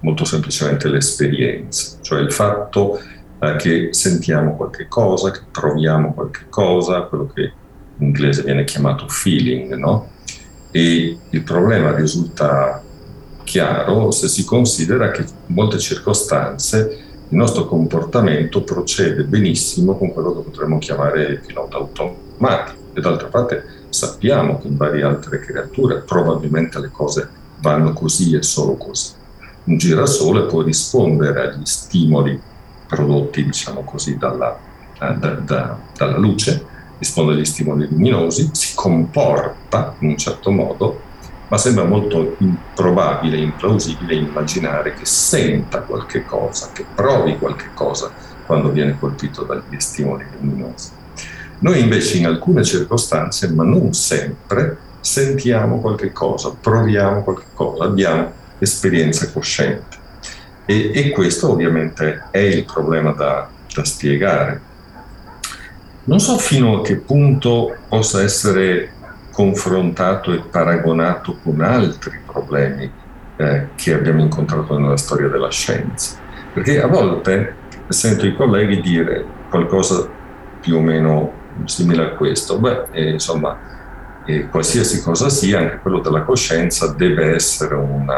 molto 0.00 0.24
semplicemente 0.24 0.88
l'esperienza, 0.88 1.98
cioè 2.00 2.20
il 2.20 2.32
fatto 2.32 3.00
che 3.00 3.21
eh, 3.42 3.56
che 3.56 3.88
sentiamo 3.90 4.54
qualche 4.54 4.86
cosa, 4.86 5.32
che 5.32 5.40
proviamo 5.50 6.14
qualche 6.14 6.44
cosa, 6.48 7.02
quello 7.02 7.28
che 7.34 7.52
in 7.98 8.06
inglese 8.06 8.44
viene 8.44 8.62
chiamato 8.62 9.08
feeling, 9.08 9.74
no? 9.74 10.10
E 10.70 11.18
il 11.28 11.42
problema 11.42 11.92
risulta 11.92 12.80
chiaro 13.42 14.12
se 14.12 14.28
si 14.28 14.44
considera 14.44 15.10
che 15.10 15.22
in 15.22 15.54
molte 15.54 15.78
circostanze 15.80 16.98
il 17.28 17.36
nostro 17.36 17.66
comportamento 17.66 18.62
procede 18.62 19.24
benissimo 19.24 19.98
con 19.98 20.12
quello 20.12 20.36
che 20.36 20.48
potremmo 20.48 20.78
chiamare 20.78 21.24
il 21.24 21.40
pilota 21.40 21.78
automatico. 21.78 22.80
E 22.94 23.00
d'altra 23.00 23.26
parte 23.26 23.64
sappiamo 23.88 24.60
che 24.60 24.68
in 24.68 24.76
varie 24.76 25.02
altre 25.02 25.40
creature 25.40 26.02
probabilmente 26.06 26.78
le 26.78 26.90
cose 26.92 27.28
vanno 27.58 27.92
così 27.92 28.36
e 28.36 28.42
solo 28.42 28.76
così. 28.76 29.10
Un 29.64 29.78
girasole 29.78 30.42
può 30.42 30.62
rispondere 30.62 31.48
agli 31.48 31.64
stimoli 31.64 32.40
prodotti, 32.92 33.42
diciamo 33.42 33.82
così, 33.84 34.18
dalla, 34.18 34.58
eh, 35.00 35.14
da, 35.14 35.30
da, 35.30 35.78
dalla 35.96 36.18
luce, 36.18 36.66
risponde 36.98 37.32
agli 37.32 37.44
stimoli 37.46 37.88
luminosi, 37.88 38.50
si 38.52 38.74
comporta 38.74 39.94
in 40.00 40.10
un 40.10 40.18
certo 40.18 40.50
modo, 40.50 41.00
ma 41.48 41.56
sembra 41.56 41.84
molto 41.84 42.36
improbabile, 42.38 43.38
implausibile 43.38 44.14
immaginare 44.14 44.94
che 44.94 45.06
senta 45.06 45.80
qualche 45.80 46.24
cosa, 46.24 46.70
che 46.72 46.84
provi 46.94 47.38
qualche 47.38 47.70
cosa 47.74 48.10
quando 48.44 48.70
viene 48.70 48.98
colpito 48.98 49.42
dagli 49.44 49.78
stimoli 49.78 50.24
luminosi. 50.38 50.90
Noi 51.60 51.80
invece 51.80 52.18
in 52.18 52.26
alcune 52.26 52.62
circostanze, 52.64 53.48
ma 53.48 53.64
non 53.64 53.92
sempre, 53.94 54.76
sentiamo 55.00 55.80
qualche 55.80 56.12
cosa, 56.12 56.54
proviamo 56.58 57.22
qualche 57.22 57.46
cosa, 57.54 57.84
abbiamo 57.84 58.32
esperienza 58.58 59.30
cosciente. 59.30 60.00
E, 60.64 60.92
e 60.94 61.10
questo 61.10 61.50
ovviamente 61.50 62.28
è 62.30 62.38
il 62.38 62.64
problema 62.64 63.12
da, 63.12 63.48
da 63.74 63.84
spiegare. 63.84 64.60
non 66.04 66.18
so 66.20 66.38
fino 66.38 66.78
a 66.78 66.82
che 66.82 66.96
punto 66.96 67.76
possa 67.88 68.22
essere 68.22 68.92
confrontato 69.32 70.32
e 70.32 70.38
paragonato 70.38 71.38
con 71.42 71.60
altri 71.60 72.20
problemi 72.24 72.90
eh, 73.36 73.68
che 73.74 73.94
abbiamo 73.94 74.20
incontrato 74.20 74.78
nella 74.78 74.96
storia 74.96 75.28
della 75.28 75.50
scienza. 75.50 76.16
Perché 76.52 76.82
a 76.82 76.86
volte 76.86 77.56
sento 77.88 78.26
i 78.26 78.34
colleghi 78.34 78.80
dire 78.80 79.24
qualcosa 79.48 80.08
più 80.60 80.76
o 80.76 80.80
meno 80.80 81.32
simile 81.64 82.04
a 82.04 82.08
questo. 82.10 82.58
Beh, 82.58 82.86
eh, 82.92 83.10
insomma, 83.10 83.58
eh, 84.26 84.48
qualsiasi 84.48 85.02
cosa 85.02 85.28
sia, 85.28 85.58
anche 85.58 85.78
quello 85.78 86.00
della 86.00 86.22
coscienza 86.22 86.92
deve 86.92 87.34
essere 87.34 87.74
un 87.74 88.08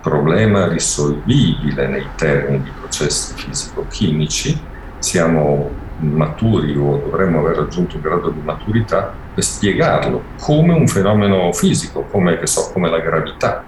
problema 0.00 0.66
risolvibile 0.66 1.86
nei 1.86 2.06
termini 2.16 2.62
di 2.62 2.70
processi 2.78 3.34
fisico-chimici. 3.34 4.58
Siamo 4.98 5.70
maturi 6.00 6.76
o 6.76 6.96
dovremmo 6.98 7.40
aver 7.40 7.56
raggiunto 7.56 7.96
un 7.96 8.02
grado 8.02 8.30
di 8.30 8.40
maturità 8.42 9.12
per 9.34 9.44
spiegarlo 9.44 10.22
come 10.40 10.72
un 10.72 10.86
fenomeno 10.86 11.52
fisico, 11.52 12.02
come, 12.10 12.46
so, 12.46 12.70
come 12.72 12.88
la 12.88 13.00
gravità. 13.00 13.64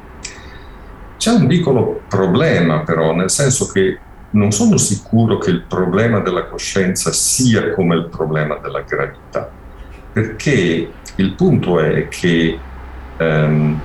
C'è 1.16 1.30
un 1.30 1.46
piccolo 1.46 2.02
problema 2.08 2.80
però, 2.80 3.14
nel 3.14 3.30
senso 3.30 3.66
che 3.66 3.98
non 4.30 4.50
sono 4.50 4.76
sicuro 4.76 5.38
che 5.38 5.50
il 5.50 5.62
problema 5.62 6.20
della 6.20 6.46
coscienza 6.46 7.12
sia 7.12 7.72
come 7.74 7.96
il 7.96 8.06
problema 8.06 8.56
della 8.56 8.80
gravità, 8.80 9.50
perché 10.12 10.90
il 11.16 11.32
punto 11.34 11.78
è 11.78 12.08
che 12.08 12.58
um, 13.18 13.80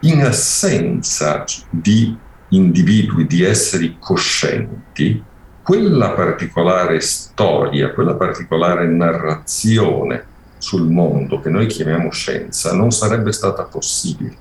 in 0.00 0.22
assenza 0.22 1.44
di 1.70 2.16
individui, 2.50 3.26
di 3.26 3.42
esseri 3.42 3.96
coscienti, 3.98 5.22
quella 5.62 6.12
particolare 6.12 7.00
storia, 7.00 7.92
quella 7.92 8.14
particolare 8.14 8.86
narrazione 8.86 10.24
sul 10.58 10.88
mondo 10.88 11.40
che 11.40 11.50
noi 11.50 11.66
chiamiamo 11.66 12.10
scienza 12.10 12.72
non 12.72 12.90
sarebbe 12.90 13.32
stata 13.32 13.64
possibile. 13.64 14.36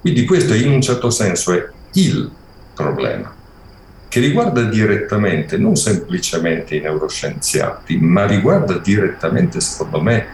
Quindi 0.00 0.24
questo 0.24 0.54
in 0.54 0.70
un 0.70 0.80
certo 0.80 1.10
senso 1.10 1.52
è 1.52 1.68
il 1.94 2.30
problema, 2.74 3.34
che 4.08 4.20
riguarda 4.20 4.62
direttamente 4.62 5.56
non 5.56 5.74
semplicemente 5.76 6.76
i 6.76 6.80
neuroscienziati, 6.80 7.98
ma 7.98 8.24
riguarda 8.24 8.78
direttamente, 8.78 9.60
secondo 9.60 10.00
me, 10.00 10.26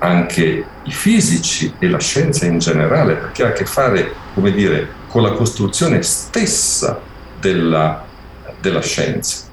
anche 0.00 0.64
i 0.82 0.90
fisici 0.90 1.72
e 1.78 1.88
la 1.88 2.00
scienza 2.00 2.44
in 2.44 2.58
generale, 2.58 3.14
perché 3.14 3.44
ha 3.44 3.48
a 3.48 3.52
che 3.52 3.64
fare, 3.64 4.12
come 4.34 4.52
dire, 4.52 4.88
con 5.08 5.22
la 5.22 5.32
costruzione 5.32 6.02
stessa 6.02 7.00
della 7.38 8.08
della 8.60 8.82
scienza, 8.82 9.46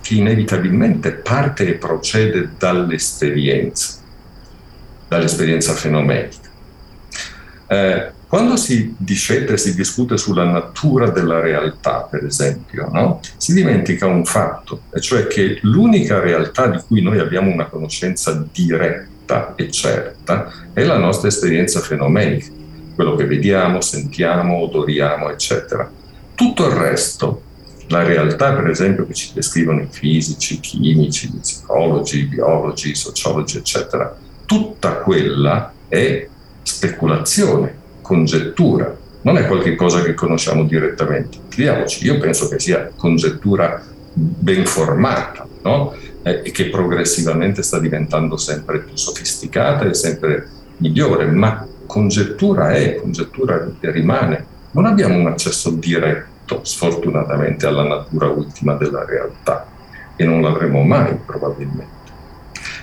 che 0.00 0.14
inevitabilmente 0.14 1.12
parte 1.12 1.66
e 1.66 1.74
procede 1.74 2.50
dall'esperienza, 2.58 3.98
dall'esperienza 5.08 5.72
fenomenica. 5.72 6.50
Eh, 7.68 8.10
quando 8.26 8.56
si 8.56 8.94
discete, 8.96 9.58
si 9.58 9.74
discute 9.74 10.16
sulla 10.16 10.44
natura 10.44 11.10
della 11.10 11.38
realtà, 11.40 12.08
per 12.10 12.24
esempio, 12.24 12.88
no? 12.90 13.20
si 13.36 13.52
dimentica 13.52 14.06
un 14.06 14.24
fatto, 14.24 14.82
e 14.92 15.00
cioè 15.00 15.26
che 15.26 15.58
l'unica 15.62 16.18
realtà 16.18 16.66
di 16.66 16.80
cui 16.86 17.02
noi 17.02 17.18
abbiamo 17.18 17.52
una 17.52 17.66
conoscenza 17.66 18.44
diretta 18.50 19.11
e 19.56 19.70
certa 19.70 20.50
è 20.72 20.82
la 20.84 20.98
nostra 20.98 21.28
esperienza 21.28 21.80
fenomenica, 21.80 22.46
quello 22.94 23.14
che 23.14 23.26
vediamo, 23.26 23.80
sentiamo, 23.80 24.58
odoriamo, 24.58 25.30
eccetera. 25.30 25.90
Tutto 26.34 26.66
il 26.66 26.72
resto 26.72 27.42
la 27.88 28.02
realtà, 28.02 28.54
per 28.54 28.68
esempio, 28.68 29.06
che 29.06 29.12
ci 29.12 29.32
descrivono 29.34 29.82
i 29.82 29.88
fisici, 29.88 30.54
i 30.54 30.60
chimici, 30.60 31.28
gli 31.28 31.38
psicologi, 31.38 32.20
i 32.20 32.24
biologi, 32.24 32.90
i 32.90 32.94
sociologi, 32.94 33.58
eccetera, 33.58 34.16
tutta 34.46 34.94
quella 34.96 35.72
è 35.88 36.26
speculazione, 36.62 37.74
congettura, 38.00 38.96
non 39.22 39.36
è 39.36 39.46
qualcosa 39.46 40.02
che 40.02 40.14
conosciamo 40.14 40.64
direttamente. 40.64 41.38
Chiediamoci, 41.48 42.04
io 42.04 42.18
penso 42.18 42.48
che 42.48 42.58
sia 42.58 42.90
congettura 42.96 43.82
ben 44.14 44.64
formata, 44.64 45.46
no? 45.62 45.94
Eh, 46.22 46.42
che 46.42 46.68
progressivamente 46.68 47.62
sta 47.62 47.78
diventando 47.78 48.36
sempre 48.36 48.80
più 48.80 48.96
sofisticata 48.96 49.84
e 49.84 49.94
sempre 49.94 50.48
migliore, 50.78 51.26
ma 51.26 51.66
congettura 51.86 52.72
è, 52.72 52.96
congettura 52.96 53.68
rimane. 53.80 54.46
Non 54.72 54.86
abbiamo 54.86 55.16
un 55.16 55.26
accesso 55.26 55.70
diretto 55.70 56.60
sfortunatamente 56.62 57.66
alla 57.66 57.84
natura 57.84 58.28
ultima 58.28 58.74
della 58.74 59.04
realtà 59.04 59.66
e 60.16 60.24
non 60.24 60.42
l'avremo 60.42 60.82
mai 60.82 61.16
probabilmente. 61.24 62.00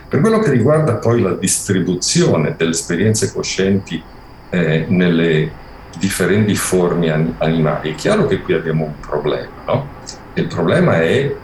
Per 0.08 0.22
quello 0.22 0.40
che 0.40 0.50
riguarda 0.50 0.96
poi 0.96 1.22
la 1.22 1.34
distribuzione 1.34 2.56
delle 2.58 2.72
esperienze 2.72 3.32
coscienti 3.32 4.02
eh, 4.50 4.86
nelle 4.90 5.52
differenti 5.98 6.56
forme 6.56 7.36
animali, 7.38 7.92
è 7.92 7.96
chiaro 7.96 8.26
che 8.28 8.42
qui 8.42 8.54
abbiamo 8.54 8.86
un 8.86 9.00
problema, 9.00 9.50
no? 9.66 9.88
Il 10.34 10.48
problema 10.48 11.02
è 11.02 11.36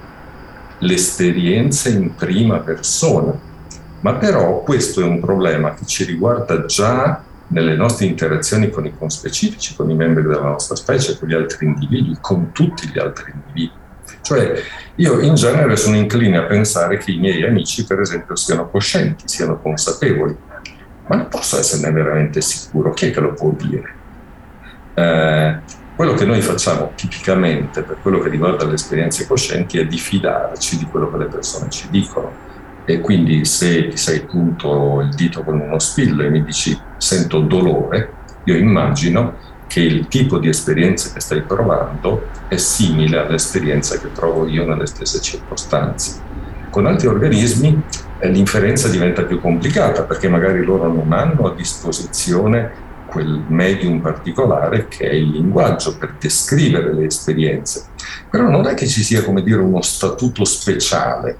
l'esperienza 0.79 1.89
in 1.89 2.15
prima 2.15 2.59
persona, 2.59 3.37
ma 4.01 4.13
però 4.15 4.61
questo 4.61 5.01
è 5.01 5.03
un 5.03 5.19
problema 5.19 5.73
che 5.73 5.85
ci 5.85 6.03
riguarda 6.03 6.65
già 6.65 7.23
nelle 7.47 7.75
nostre 7.75 8.05
interazioni 8.05 8.69
con 8.69 8.85
i 8.85 8.93
conspecifici, 8.97 9.75
con 9.75 9.89
i 9.89 9.95
membri 9.95 10.23
della 10.23 10.41
nostra 10.41 10.75
specie, 10.75 11.17
con 11.17 11.27
gli 11.27 11.33
altri 11.33 11.65
individui, 11.65 12.17
con 12.19 12.51
tutti 12.51 12.87
gli 12.87 12.99
altri 12.99 13.33
individui. 13.33 13.83
Cioè, 14.21 14.61
io 14.95 15.19
in 15.19 15.35
genere 15.35 15.75
sono 15.75 15.95
incline 15.95 16.37
a 16.37 16.43
pensare 16.43 16.97
che 16.97 17.11
i 17.11 17.17
miei 17.17 17.43
amici, 17.43 17.85
per 17.85 17.99
esempio, 17.99 18.35
siano 18.35 18.69
coscienti, 18.69 19.27
siano 19.27 19.59
consapevoli, 19.59 20.35
ma 21.07 21.15
non 21.15 21.27
posso 21.27 21.59
esserne 21.59 21.91
veramente 21.91 22.41
sicuro. 22.41 22.91
Chi 22.93 23.07
è 23.07 23.11
che 23.11 23.19
lo 23.19 23.33
può 23.33 23.51
dire? 23.51 23.93
Eh, 24.95 25.59
quello 25.95 26.13
che 26.13 26.25
noi 26.25 26.41
facciamo 26.41 26.91
tipicamente 26.95 27.81
per 27.83 27.97
quello 28.01 28.19
che 28.19 28.29
riguarda 28.29 28.65
le 28.65 28.73
esperienze 28.73 29.25
coscienti 29.25 29.77
è 29.77 29.85
di 29.85 29.97
fidarci 29.97 30.77
di 30.77 30.85
quello 30.85 31.09
che 31.09 31.17
le 31.17 31.25
persone 31.25 31.69
ci 31.69 31.87
dicono 31.89 32.43
e 32.85 33.01
quindi 33.01 33.45
se 33.45 33.87
ti 33.87 33.97
sei 33.97 34.21
punto 34.21 35.01
il 35.01 35.13
dito 35.15 35.41
con 35.43 35.59
uno 35.59 35.79
spillo 35.79 36.21
e 36.23 36.29
mi 36.29 36.43
dici 36.43 36.79
sento 36.97 37.39
dolore, 37.39 38.13
io 38.43 38.55
immagino 38.55 39.37
che 39.65 39.79
il 39.79 40.07
tipo 40.07 40.37
di 40.37 40.49
esperienza 40.49 41.11
che 41.11 41.19
stai 41.19 41.41
provando 41.41 42.27
è 42.47 42.57
simile 42.57 43.17
all'esperienza 43.17 43.97
che 43.97 44.07
provo 44.07 44.47
io 44.47 44.65
nelle 44.67 44.85
stesse 44.85 45.19
circostanze. 45.19 46.21
Con 46.69 46.85
altri 46.85 47.07
organismi 47.07 47.81
eh, 48.19 48.29
l'inferenza 48.29 48.87
diventa 48.87 49.23
più 49.23 49.41
complicata 49.41 50.03
perché 50.03 50.27
magari 50.29 50.63
loro 50.63 50.87
non 50.87 51.11
hanno 51.11 51.47
a 51.47 51.55
disposizione 51.55 52.84
quel 53.15 53.45
medium 53.47 54.01
particolare 54.01 54.89
che 54.89 55.09
è 55.09 55.13
il 55.13 55.29
linguaggio 55.29 55.97
per 55.97 56.15
descrivere 56.19 56.93
le 56.93 57.05
esperienze. 57.05 57.85
Però 58.29 58.49
non 58.49 58.67
è 58.67 58.73
che 58.73 58.87
ci 58.87 59.03
sia, 59.03 59.23
come 59.23 59.41
dire, 59.41 59.61
uno 59.61 59.81
statuto 59.81 60.43
speciale 60.43 61.37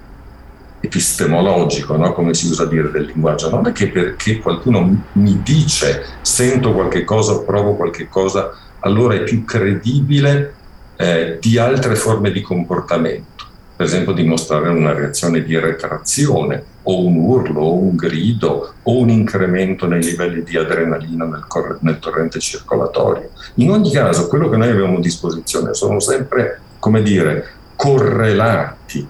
epistemologico, 0.79 1.97
no? 1.97 2.13
come 2.13 2.33
si 2.33 2.47
usa 2.47 2.65
dire 2.65 2.89
del 2.91 3.07
linguaggio, 3.07 3.49
non 3.49 3.67
è 3.67 3.73
che 3.73 3.89
perché 3.89 4.39
qualcuno 4.39 5.03
mi 5.13 5.41
dice 5.43 6.05
sento 6.21 6.71
qualche 6.71 7.03
cosa, 7.03 7.41
provo 7.41 7.75
qualche 7.75 8.07
cosa, 8.07 8.55
allora 8.79 9.15
è 9.15 9.23
più 9.23 9.43
credibile 9.43 10.53
eh, 10.95 11.39
di 11.41 11.57
altre 11.57 11.95
forme 11.95 12.31
di 12.31 12.39
comportamento, 12.39 13.44
per 13.75 13.85
esempio 13.85 14.13
dimostrare 14.13 14.69
una 14.69 14.93
reazione 14.93 15.43
di 15.43 15.57
retrazione 15.59 16.63
o 16.83 17.03
un 17.05 17.17
urlo 17.17 17.61
o 17.61 17.73
un 17.73 17.95
grido 17.95 18.73
o 18.81 18.97
un 18.97 19.09
incremento 19.09 19.85
nei 19.85 20.01
livelli 20.01 20.43
di 20.43 20.57
adrenalina 20.57 21.25
nel, 21.25 21.45
cor- 21.47 21.79
nel 21.81 21.99
torrente 21.99 22.39
circolatorio. 22.39 23.29
In 23.55 23.71
ogni 23.71 23.91
caso, 23.91 24.27
quello 24.27 24.49
che 24.49 24.57
noi 24.57 24.69
abbiamo 24.69 24.97
a 24.97 25.01
disposizione 25.01 25.73
sono 25.73 25.99
sempre, 25.99 26.59
come 26.79 27.01
dire, 27.01 27.47
correlati 27.75 29.05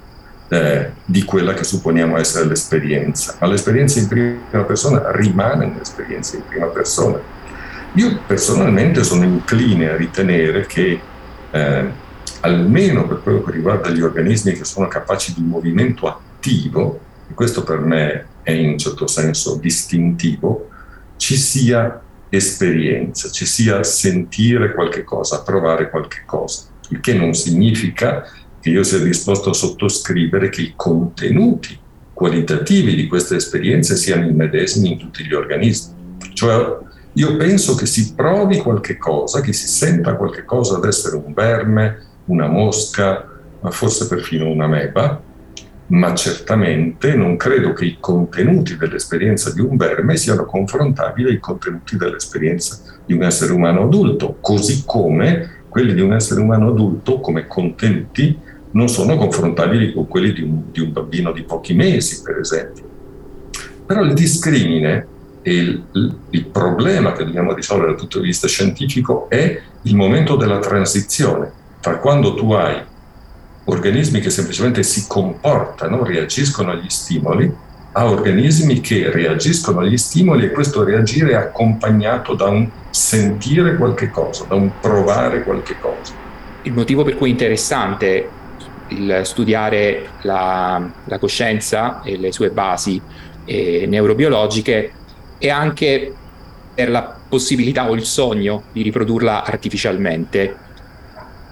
eh, 0.47 0.91
di 1.03 1.23
quella 1.23 1.53
che 1.53 1.63
supponiamo 1.63 2.17
essere 2.17 2.47
l'esperienza, 2.47 3.35
ma 3.39 3.47
l'esperienza 3.47 3.99
in 3.99 4.07
prima 4.07 4.63
persona 4.63 5.11
rimane 5.11 5.65
un'esperienza 5.65 6.37
in 6.37 6.43
prima 6.47 6.67
persona. 6.67 7.19
Io 7.93 8.19
personalmente 8.25 9.03
sono 9.03 9.23
incline 9.23 9.89
a 9.89 9.95
ritenere 9.95 10.65
che 10.65 10.99
eh, 11.51 12.03
almeno 12.41 13.07
per 13.07 13.21
quello 13.21 13.43
che 13.43 13.51
riguarda 13.51 13.89
gli 13.89 14.01
organismi 14.01 14.53
che 14.53 14.65
sono 14.65 14.87
capaci 14.87 15.33
di 15.33 15.41
movimento 15.41 16.07
attivo, 16.07 16.99
e 17.29 17.33
questo 17.33 17.63
per 17.63 17.79
me 17.79 18.27
è 18.43 18.51
in 18.51 18.69
un 18.69 18.77
certo 18.77 19.07
senso 19.07 19.55
distintivo, 19.55 20.69
ci 21.17 21.35
sia 21.35 22.01
esperienza, 22.29 23.29
ci 23.29 23.45
sia 23.45 23.81
sentire 23.83 24.73
qualche 24.73 25.03
cosa, 25.03 25.41
provare 25.41 25.89
qualche 25.89 26.23
cosa, 26.25 26.65
il 26.89 26.99
che 26.99 27.13
non 27.13 27.33
significa 27.33 28.23
che 28.59 28.69
io 28.69 28.83
sia 28.83 28.99
disposto 28.99 29.51
a 29.51 29.53
sottoscrivere 29.53 30.49
che 30.49 30.61
i 30.61 30.73
contenuti 30.75 31.79
qualitativi 32.13 32.95
di 32.95 33.07
queste 33.07 33.35
esperienze 33.35 33.95
siano 33.95 34.25
i 34.25 34.33
medesimi 34.33 34.93
in 34.93 34.97
tutti 34.97 35.23
gli 35.23 35.33
organismi. 35.33 35.93
Cioè, 36.33 36.77
io 37.13 37.37
penso 37.37 37.75
che 37.75 37.85
si 37.85 38.13
provi 38.13 38.57
qualche 38.57 38.97
cosa, 38.97 39.41
che 39.41 39.53
si 39.53 39.67
senta 39.67 40.15
qualche 40.15 40.45
cosa 40.45 40.77
ad 40.77 40.85
essere 40.85 41.15
un 41.15 41.33
verme, 41.33 42.03
una 42.25 42.47
mosca, 42.47 43.27
forse 43.69 44.07
perfino 44.07 44.49
una 44.49 44.67
meba, 44.67 45.21
ma 45.87 46.15
certamente 46.15 47.13
non 47.15 47.37
credo 47.37 47.73
che 47.73 47.85
i 47.85 47.97
contenuti 47.99 48.75
dell'esperienza 48.75 49.53
di 49.53 49.61
un 49.61 49.77
verme 49.77 50.17
siano 50.17 50.45
confrontabili 50.45 51.29
ai 51.29 51.39
contenuti 51.39 51.95
dell'esperienza 51.95 52.79
di 53.05 53.13
un 53.13 53.23
essere 53.23 53.53
umano 53.53 53.83
adulto, 53.83 54.37
così 54.41 54.83
come 54.85 55.63
quelli 55.69 55.93
di 55.93 56.01
un 56.01 56.13
essere 56.13 56.41
umano 56.41 56.69
adulto 56.69 57.19
come 57.19 57.47
contenuti 57.47 58.39
non 58.71 58.87
sono 58.89 59.15
confrontabili 59.15 59.93
con 59.93 60.07
quelli 60.07 60.33
di 60.33 60.41
un, 60.41 60.63
di 60.71 60.81
un 60.81 60.91
bambino 60.91 61.31
di 61.31 61.43
pochi 61.43 61.73
mesi, 61.73 62.21
per 62.21 62.39
esempio. 62.39 62.83
Però 63.85 64.01
il 64.01 64.13
discrimine 64.13 65.07
e 65.43 65.53
il, 65.53 65.83
il, 66.31 66.45
problema 66.47 67.13
che 67.13 67.23
dobbiamo 67.23 67.53
risolvere 67.53 67.91
dal 67.91 67.99
punto 67.99 68.19
di 68.19 68.25
vista 68.25 68.47
scientifico 68.47 69.29
è 69.29 69.61
il 69.83 69.95
momento 69.95 70.35
della 70.35 70.57
transizione 70.57 71.51
tra 71.85 71.97
quando 71.97 72.33
tu 72.33 72.51
hai 72.53 72.81
organismi 73.65 74.19
che 74.19 74.31
semplicemente 74.31 74.81
si 74.81 75.05
comportano, 75.07 76.03
reagiscono 76.03 76.71
agli 76.71 76.89
stimoli, 76.89 77.53
a 77.91 78.09
organismi 78.09 78.81
che 78.81 79.11
reagiscono 79.11 79.81
agli 79.81 79.95
stimoli 79.95 80.45
e 80.45 80.49
questo 80.49 80.83
reagire 80.83 81.33
è 81.33 81.35
accompagnato 81.35 82.33
da 82.33 82.47
un 82.47 82.67
sentire 82.89 83.75
qualche 83.75 84.09
cosa, 84.09 84.45
da 84.45 84.55
un 84.55 84.71
provare 84.81 85.43
qualche 85.43 85.75
cosa. 85.79 86.11
Il 86.63 86.73
motivo 86.73 87.03
per 87.03 87.17
cui 87.17 87.29
è 87.29 87.31
interessante 87.31 88.29
studiare 89.21 90.07
la, 90.23 90.91
la 91.03 91.19
coscienza 91.19 92.01
e 92.01 92.17
le 92.17 92.31
sue 92.31 92.49
basi 92.49 92.99
eh, 93.45 93.85
neurobiologiche 93.87 94.91
e 95.37 95.49
anche 95.51 96.11
per 96.73 96.89
la 96.89 97.15
possibilità 97.29 97.87
o 97.87 97.93
il 97.93 98.05
sogno 98.05 98.63
di 98.71 98.81
riprodurla 98.81 99.45
artificialmente. 99.45 100.63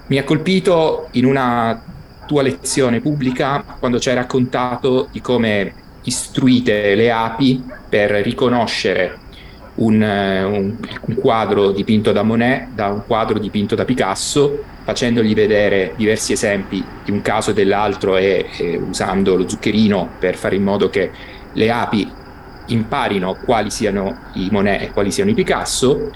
Mi 0.08 0.18
ha 0.18 0.24
colpito 0.24 1.08
in 1.12 1.26
una 1.26 1.82
tua 2.26 2.42
lezione 2.42 3.00
pubblica 3.00 3.64
quando 3.80 4.00
ci 4.00 4.10
hai 4.10 4.16
raccontato 4.16 5.08
di 5.12 5.22
come 5.22 5.74
istruite 6.04 6.96
le 6.96 7.12
api 7.12 7.64
per 7.88 8.12
riconoscere 8.12 9.20
un, 9.76 10.02
un, 10.02 10.76
un, 11.08 11.16
quadro 11.16 11.72
dipinto 11.72 12.12
da 12.12 12.22
Monet 12.22 12.70
da 12.74 12.90
un 12.90 13.04
quadro 13.08 13.40
dipinto 13.40 13.76
da 13.76 13.86
Picasso, 13.86 14.64
facendogli 14.84 15.34
vedere 15.34 15.94
diversi 15.96 16.34
esempi 16.34 16.84
di 17.04 17.12
un 17.12 17.22
caso 17.22 17.52
e 17.52 17.54
dell'altro 17.54 18.18
e, 18.18 18.50
e 18.58 18.78
usando 18.78 19.36
lo 19.36 19.48
zuccherino 19.48 20.10
per 20.20 20.36
fare 20.36 20.56
in 20.56 20.64
modo 20.64 20.90
che 20.90 21.10
le 21.54 21.72
api 21.72 22.12
imparino 22.68 23.38
quali 23.44 23.70
siano 23.72 24.18
i 24.34 24.50
Monet 24.52 24.82
e 24.82 24.92
quali 24.92 25.12
siano 25.12 25.32
i 25.32 25.34
Picasso, 25.34 26.12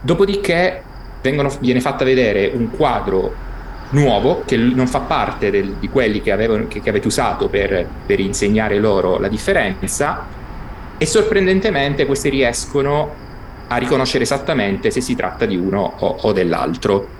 dopodiché 0.00 0.82
vengono, 1.22 1.50
viene 1.60 1.80
fatta 1.80 2.04
vedere 2.04 2.50
un 2.54 2.70
quadro 2.70 3.46
nuovo 3.90 4.42
che 4.44 4.56
non 4.56 4.86
fa 4.86 5.00
parte 5.00 5.50
del, 5.50 5.74
di 5.78 5.88
quelli 5.88 6.20
che, 6.20 6.30
avevano, 6.32 6.66
che, 6.68 6.80
che 6.80 6.90
avete 6.90 7.06
usato 7.06 7.48
per, 7.48 7.86
per, 8.04 8.20
insegnare 8.20 8.78
loro 8.78 9.18
la 9.18 9.28
differenza 9.28 10.26
e 10.98 11.06
sorprendentemente 11.06 12.04
questi 12.04 12.28
riescono 12.28 13.26
a 13.68 13.76
riconoscere 13.76 14.24
esattamente 14.24 14.90
se 14.90 15.00
si 15.00 15.14
tratta 15.14 15.46
di 15.46 15.56
uno 15.56 15.94
o, 15.98 16.18
o 16.22 16.32
dell'altro. 16.32 17.16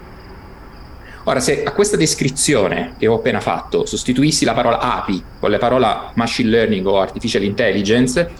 Ora, 1.25 1.41
se 1.41 1.63
a 1.63 1.73
questa 1.73 1.97
descrizione 1.97 2.95
che 2.99 3.07
ho 3.07 3.17
appena 3.17 3.41
fatto 3.41 3.85
sostituissi 3.85 4.47
la 4.47 4.55
parola 4.55 4.79
API 4.79 5.23
con 5.39 5.51
la 5.51 5.59
parola 5.59 6.11
machine 6.15 6.49
learning 6.49 6.87
o 6.87 7.01
artificial 7.01 7.43
intelligence, 7.43 8.31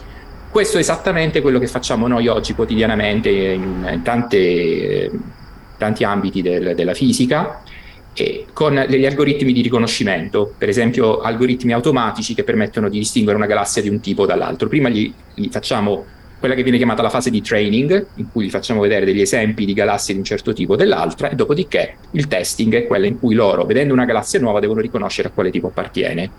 questo 0.49 0.77
è 0.77 0.79
esattamente 0.79 1.41
quello 1.41 1.59
che 1.59 1.67
facciamo 1.67 2.07
noi 2.07 2.27
oggi 2.27 2.55
quotidianamente 2.55 3.29
in 3.29 4.01
tante, 4.03 5.11
tanti 5.79 6.03
ambiti 6.03 6.43
del, 6.43 6.75
della 6.75 6.93
fisica 6.93 7.63
con 8.51 8.85
degli 8.89 9.05
algoritmi 9.05 9.53
di 9.53 9.61
riconoscimento, 9.61 10.53
per 10.57 10.67
esempio 10.67 11.21
algoritmi 11.21 11.71
automatici 11.71 12.33
che 12.33 12.43
permettono 12.43 12.89
di 12.89 12.99
distinguere 12.99 13.37
una 13.37 13.47
galassia 13.47 13.81
di 13.81 13.87
un 13.87 14.01
tipo 14.01 14.25
dall'altro. 14.25 14.67
Prima 14.67 14.89
gli, 14.89 15.11
gli 15.33 15.47
facciamo 15.47 16.05
quella 16.37 16.53
che 16.53 16.63
viene 16.63 16.77
chiamata 16.77 17.01
la 17.01 17.09
fase 17.09 17.29
di 17.29 17.41
training, 17.41 18.07
in 18.15 18.31
cui 18.31 18.45
gli 18.45 18.49
facciamo 18.49 18.81
vedere 18.81 19.05
degli 19.05 19.21
esempi 19.21 19.65
di 19.65 19.73
galassie 19.73 20.13
di 20.13 20.19
un 20.19 20.25
certo 20.25 20.51
tipo 20.51 20.73
o 20.73 20.75
dell'altra, 20.75 21.29
e 21.29 21.35
dopodiché 21.35 21.95
il 22.11 22.27
testing 22.27 22.75
è 22.75 22.87
quella 22.87 23.07
in 23.07 23.19
cui 23.19 23.35
loro, 23.35 23.63
vedendo 23.65 23.93
una 23.93 24.05
galassia 24.05 24.39
nuova, 24.39 24.59
devono 24.59 24.81
riconoscere 24.81 25.29
a 25.29 25.31
quale 25.31 25.49
tipo 25.49 25.67
appartiene. 25.67 26.29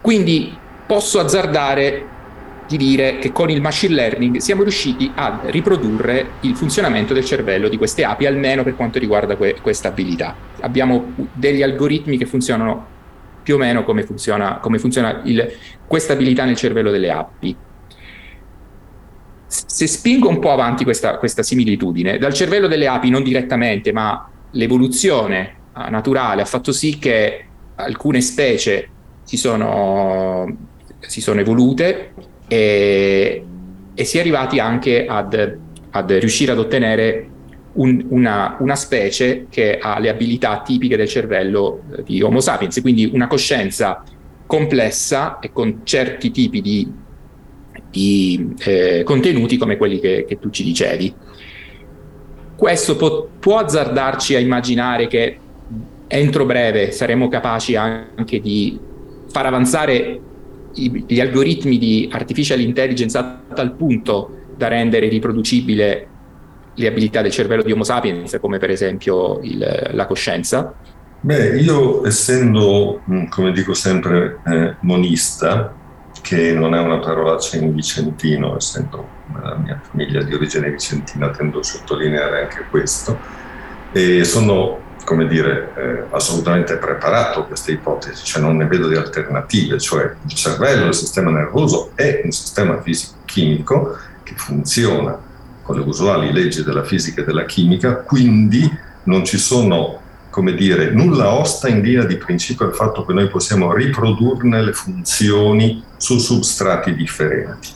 Quindi 0.00 0.56
posso 0.86 1.18
azzardare 1.18 2.18
di 2.70 2.76
dire 2.76 3.18
che 3.18 3.32
con 3.32 3.50
il 3.50 3.60
machine 3.60 3.94
learning 3.94 4.36
siamo 4.36 4.62
riusciti 4.62 5.10
a 5.16 5.40
riprodurre 5.46 6.34
il 6.42 6.54
funzionamento 6.54 7.12
del 7.12 7.24
cervello 7.24 7.68
di 7.68 7.76
queste 7.76 8.04
api, 8.04 8.26
almeno 8.26 8.62
per 8.62 8.76
quanto 8.76 9.00
riguarda 9.00 9.34
que- 9.34 9.56
questa 9.60 9.88
abilità. 9.88 10.36
Abbiamo 10.60 11.12
degli 11.32 11.62
algoritmi 11.62 12.16
che 12.16 12.26
funzionano 12.26 12.86
più 13.42 13.56
o 13.56 13.58
meno 13.58 13.82
come 13.82 14.04
funziona, 14.04 14.58
come 14.58 14.78
funziona 14.78 15.20
il, 15.24 15.52
questa 15.84 16.12
abilità 16.12 16.44
nel 16.44 16.54
cervello 16.54 16.92
delle 16.92 17.10
api. 17.10 17.56
Se 19.46 19.88
spingo 19.88 20.28
un 20.28 20.38
po' 20.38 20.52
avanti 20.52 20.84
questa, 20.84 21.18
questa 21.18 21.42
similitudine, 21.42 22.18
dal 22.18 22.32
cervello 22.32 22.68
delle 22.68 22.86
api 22.86 23.10
non 23.10 23.24
direttamente, 23.24 23.92
ma 23.92 24.30
l'evoluzione 24.52 25.56
naturale 25.72 26.42
ha 26.42 26.44
fatto 26.46 26.70
sì 26.70 27.00
che 27.00 27.46
alcune 27.74 28.20
specie 28.20 28.88
si 29.24 29.36
sono 29.36 30.68
si 31.00 31.20
sono 31.20 31.40
evolute 31.40 32.12
e, 32.50 33.44
e 33.94 34.04
si 34.04 34.16
è 34.16 34.20
arrivati 34.20 34.58
anche 34.58 35.06
ad, 35.06 35.58
ad 35.90 36.10
riuscire 36.10 36.50
ad 36.50 36.58
ottenere 36.58 37.28
un, 37.74 38.06
una, 38.08 38.56
una, 38.58 38.74
specie 38.74 39.46
che 39.48 39.78
ha 39.78 40.00
le 40.00 40.08
abilità 40.08 40.60
tipiche 40.64 40.96
del 40.96 41.06
cervello 41.06 41.82
eh, 41.96 42.02
di 42.02 42.20
Homo 42.20 42.40
sapiens, 42.40 42.80
quindi 42.80 43.08
una 43.12 43.28
coscienza 43.28 44.02
complessa 44.46 45.38
e 45.38 45.52
con 45.52 45.82
certi 45.84 46.32
tipi 46.32 46.60
di, 46.60 46.92
di 47.88 48.52
eh, 48.64 49.04
contenuti 49.04 49.56
come 49.56 49.76
quelli 49.76 50.00
che, 50.00 50.24
che, 50.26 50.40
tu 50.40 50.50
ci 50.50 50.64
dicevi. 50.64 51.14
Questo 52.56 52.96
può, 52.96 53.28
può 53.38 53.58
azzardarci 53.58 54.34
a 54.34 54.40
immaginare 54.40 55.06
che 55.06 55.38
entro 56.08 56.44
breve 56.44 56.90
saremo 56.90 57.28
capaci 57.28 57.76
anche 57.76 58.40
di 58.40 58.76
far 59.28 59.46
avanzare 59.46 60.20
gli 60.72 61.20
algoritmi 61.20 61.78
di 61.78 62.08
artificial 62.12 62.60
intelligence 62.60 63.16
a 63.18 63.40
tal 63.54 63.72
punto 63.72 64.36
da 64.56 64.68
rendere 64.68 65.08
riproducibile 65.08 66.08
le 66.74 66.86
abilità 66.86 67.22
del 67.22 67.30
cervello 67.30 67.62
di 67.62 67.72
Homo 67.72 67.84
sapiens, 67.84 68.38
come 68.40 68.58
per 68.58 68.70
esempio 68.70 69.40
il, 69.42 69.90
la 69.92 70.06
coscienza? 70.06 70.74
Beh, 71.20 71.58
io 71.60 72.06
essendo, 72.06 73.02
mm, 73.10 73.26
come 73.26 73.52
dico 73.52 73.74
sempre, 73.74 74.40
eh, 74.46 74.76
monista, 74.80 75.74
che 76.22 76.52
non 76.52 76.74
è 76.74 76.80
una 76.80 76.98
parolaccia 76.98 77.56
in 77.56 77.74
vicentino, 77.74 78.56
essendo 78.56 79.06
la 79.34 79.56
mia 79.56 79.80
famiglia 79.82 80.22
di 80.22 80.34
origine 80.34 80.70
vicentina, 80.70 81.30
tendo 81.30 81.58
a 81.58 81.62
sottolineare 81.62 82.42
anche 82.42 82.64
questo, 82.70 83.18
e 83.92 84.24
sono 84.24 84.88
come 85.04 85.26
dire, 85.26 85.72
eh, 85.76 86.04
assolutamente 86.10 86.76
preparato 86.76 87.40
a 87.40 87.44
queste 87.44 87.72
ipotesi, 87.72 88.24
cioè 88.24 88.42
non 88.42 88.56
ne 88.56 88.66
vedo 88.66 88.88
di 88.88 88.96
alternative, 88.96 89.78
cioè 89.78 90.14
il 90.26 90.34
cervello, 90.34 90.86
il 90.86 90.94
sistema 90.94 91.30
nervoso 91.30 91.92
è 91.94 92.20
un 92.24 92.30
sistema 92.30 92.80
fisico-chimico 92.80 93.96
che 94.22 94.34
funziona 94.36 95.18
con 95.62 95.76
le 95.76 95.84
usuali 95.84 96.32
leggi 96.32 96.62
della 96.62 96.84
fisica 96.84 97.22
e 97.22 97.24
della 97.24 97.44
chimica, 97.44 97.96
quindi 97.96 98.70
non 99.04 99.24
ci 99.24 99.38
sono, 99.38 100.00
come 100.30 100.54
dire, 100.54 100.90
nulla 100.90 101.32
osta 101.32 101.68
in 101.68 101.80
linea 101.80 102.04
di 102.04 102.16
principio 102.16 102.66
al 102.66 102.74
fatto 102.74 103.04
che 103.04 103.12
noi 103.12 103.28
possiamo 103.28 103.72
riprodurne 103.72 104.62
le 104.62 104.72
funzioni 104.72 105.82
su 105.96 106.18
substrati 106.18 106.94
differenti. 106.94 107.68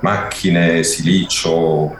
Macchine, 0.00 0.82
silicio, 0.82 1.96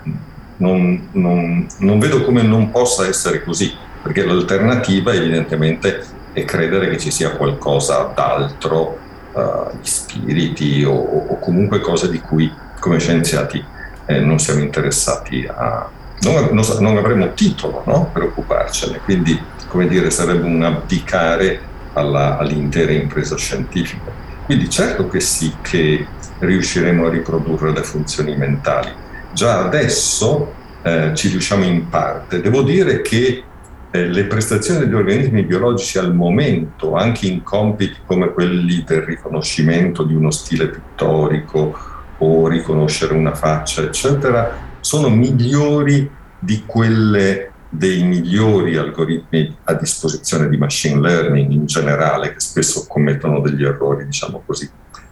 non, 0.58 1.08
non, 1.12 1.66
non 1.78 1.98
vedo 1.98 2.22
come 2.22 2.42
non 2.42 2.70
possa 2.70 3.06
essere 3.06 3.42
così 3.42 3.86
perché 4.08 4.24
l'alternativa 4.24 5.12
evidentemente 5.12 6.02
è 6.32 6.42
credere 6.46 6.88
che 6.88 6.96
ci 6.96 7.10
sia 7.10 7.32
qualcosa 7.32 8.10
d'altro, 8.14 8.98
uh, 9.32 9.76
gli 9.78 9.86
spiriti 9.86 10.82
o, 10.82 10.94
o, 10.94 11.38
comunque 11.38 11.80
cose 11.80 12.08
di 12.10 12.18
cui 12.18 12.50
come 12.80 12.98
scienziati 12.98 13.62
eh, 14.06 14.20
non 14.20 14.38
siamo 14.38 14.60
interessati 14.60 15.46
a... 15.46 15.90
Non, 16.20 16.48
non, 16.52 16.64
non 16.80 16.96
avremo 16.96 17.34
titolo 17.34 17.82
no? 17.86 18.10
per 18.10 18.22
occuparcene, 18.22 18.98
quindi 19.04 19.38
come 19.68 19.86
dire 19.86 20.10
sarebbe 20.10 20.46
un 20.46 20.62
abdicare 20.62 21.60
alla, 21.92 22.38
all'intera 22.38 22.92
impresa 22.92 23.36
scientifica. 23.36 24.10
Quindi 24.46 24.70
certo 24.70 25.06
che 25.08 25.20
sì 25.20 25.54
che 25.60 26.06
riusciremo 26.38 27.06
a 27.06 27.10
riprodurre 27.10 27.72
le 27.72 27.82
funzioni 27.82 28.34
mentali. 28.34 28.90
Già 29.32 29.62
adesso 29.64 30.54
eh, 30.82 31.12
ci 31.14 31.28
riusciamo 31.28 31.64
in 31.64 31.88
parte. 31.90 32.40
Devo 32.40 32.62
dire 32.62 33.02
che 33.02 33.44
eh, 33.90 34.06
le 34.06 34.24
prestazioni 34.24 34.80
degli 34.80 34.94
organismi 34.94 35.44
biologici 35.44 35.98
al 35.98 36.14
momento, 36.14 36.94
anche 36.94 37.26
in 37.26 37.42
compiti 37.42 37.96
come 38.04 38.32
quelli 38.32 38.84
del 38.86 39.02
riconoscimento 39.02 40.02
di 40.02 40.14
uno 40.14 40.30
stile 40.30 40.68
pittorico 40.68 41.76
o 42.18 42.48
riconoscere 42.48 43.14
una 43.14 43.34
faccia, 43.34 43.82
eccetera, 43.82 44.66
sono 44.80 45.08
migliori 45.08 46.10
di 46.38 46.64
quelle 46.66 47.52
dei 47.70 48.02
migliori 48.02 48.76
algoritmi 48.76 49.56
a 49.64 49.74
disposizione 49.74 50.48
di 50.48 50.56
machine 50.56 51.00
learning 51.00 51.50
in 51.50 51.66
generale, 51.66 52.32
che 52.32 52.40
spesso 52.40 52.86
commettono 52.88 53.40
degli 53.40 53.64
errori, 53.64 54.04
diciamo 54.06 54.42
così, 54.44 54.68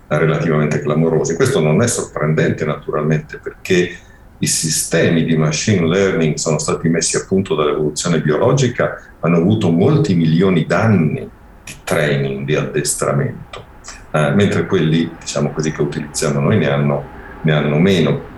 relativamente 0.09 0.81
clamorosi. 0.81 1.35
Questo 1.35 1.61
non 1.61 1.83
è 1.83 1.87
sorprendente 1.87 2.65
naturalmente 2.65 3.39
perché 3.43 3.97
i 4.39 4.47
sistemi 4.47 5.25
di 5.25 5.37
machine 5.37 5.87
learning 5.87 6.35
sono 6.35 6.59
stati 6.59 6.89
messi 6.89 7.17
a 7.17 7.25
punto 7.27 7.55
dall'evoluzione 7.55 8.21
biologica, 8.21 9.03
hanno 9.21 9.39
avuto 9.39 9.71
molti 9.71 10.15
milioni 10.15 10.67
d'anni 10.67 11.29
di 11.65 11.75
training, 11.83 12.45
di 12.45 12.55
addestramento, 12.55 13.65
eh, 14.11 14.31
mentre 14.31 14.67
quelli, 14.67 15.11
diciamo 15.19 15.51
così, 15.53 15.73
che 15.73 15.83
utilizziamo 15.83 16.41
noi 16.41 16.59
ne 16.59 16.69
hanno, 16.69 17.05
ne 17.43 17.53
hanno 17.53 17.79
meno. 17.79 18.35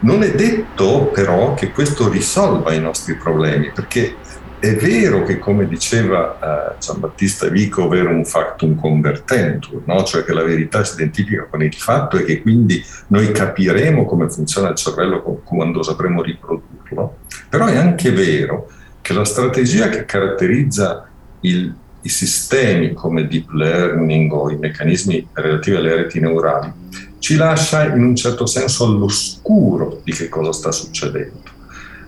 Non 0.00 0.22
è 0.22 0.32
detto 0.34 1.10
però 1.12 1.54
che 1.54 1.70
questo 1.70 2.08
risolva 2.08 2.72
i 2.72 2.80
nostri 2.80 3.16
problemi, 3.16 3.70
perché 3.72 4.16
è 4.62 4.76
vero 4.76 5.24
che, 5.24 5.40
come 5.40 5.66
diceva 5.66 6.38
uh, 6.40 6.78
Giambattista 6.78 7.48
Vico, 7.48 7.88
verum 7.88 8.22
factum 8.22 8.78
convertentur, 8.78 9.82
no? 9.86 10.04
cioè 10.04 10.22
che 10.22 10.32
la 10.32 10.44
verità 10.44 10.84
si 10.84 10.94
identifica 10.94 11.48
con 11.50 11.64
il 11.64 11.74
fatto 11.74 12.16
e 12.16 12.22
che 12.22 12.40
quindi 12.42 12.80
noi 13.08 13.32
capiremo 13.32 14.04
come 14.04 14.30
funziona 14.30 14.68
il 14.68 14.76
cervello 14.76 15.20
quando 15.42 15.82
sapremo 15.82 16.22
riprodurlo, 16.22 17.16
però 17.48 17.66
è 17.66 17.76
anche 17.76 18.12
vero 18.12 18.70
che 19.00 19.12
la 19.12 19.24
strategia 19.24 19.88
che 19.88 20.04
caratterizza 20.04 21.08
il, 21.40 21.74
i 22.02 22.08
sistemi 22.08 22.92
come 22.92 23.26
deep 23.26 23.50
learning 23.50 24.30
o 24.32 24.48
i 24.48 24.58
meccanismi 24.58 25.26
relativi 25.32 25.76
alle 25.76 25.96
reti 25.96 26.20
neurali 26.20 26.72
ci 27.18 27.34
lascia 27.34 27.92
in 27.92 28.04
un 28.04 28.14
certo 28.14 28.46
senso 28.46 28.84
all'oscuro 28.84 30.00
di 30.04 30.12
che 30.12 30.28
cosa 30.28 30.52
sta 30.52 30.70
succedendo. 30.70 31.50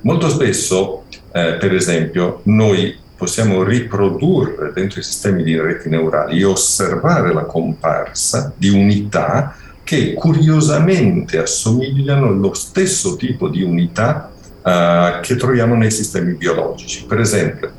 Molto 0.02 0.28
spesso, 0.28 1.04
eh, 1.36 1.54
per 1.54 1.74
esempio, 1.74 2.42
noi 2.44 2.96
possiamo 3.16 3.64
riprodurre 3.64 4.70
dentro 4.72 5.00
i 5.00 5.02
sistemi 5.02 5.42
di 5.42 5.58
reti 5.58 5.88
neurali 5.88 6.38
e 6.38 6.44
osservare 6.44 7.34
la 7.34 7.44
comparsa 7.44 8.52
di 8.56 8.68
unità 8.68 9.56
che 9.82 10.14
curiosamente 10.14 11.38
assomigliano 11.38 12.28
allo 12.28 12.54
stesso 12.54 13.16
tipo 13.16 13.48
di 13.48 13.64
unità 13.64 14.30
eh, 14.64 15.18
che 15.22 15.34
troviamo 15.34 15.74
nei 15.74 15.90
sistemi 15.90 16.34
biologici. 16.34 17.04
Per 17.04 17.18
esempio, 17.18 17.72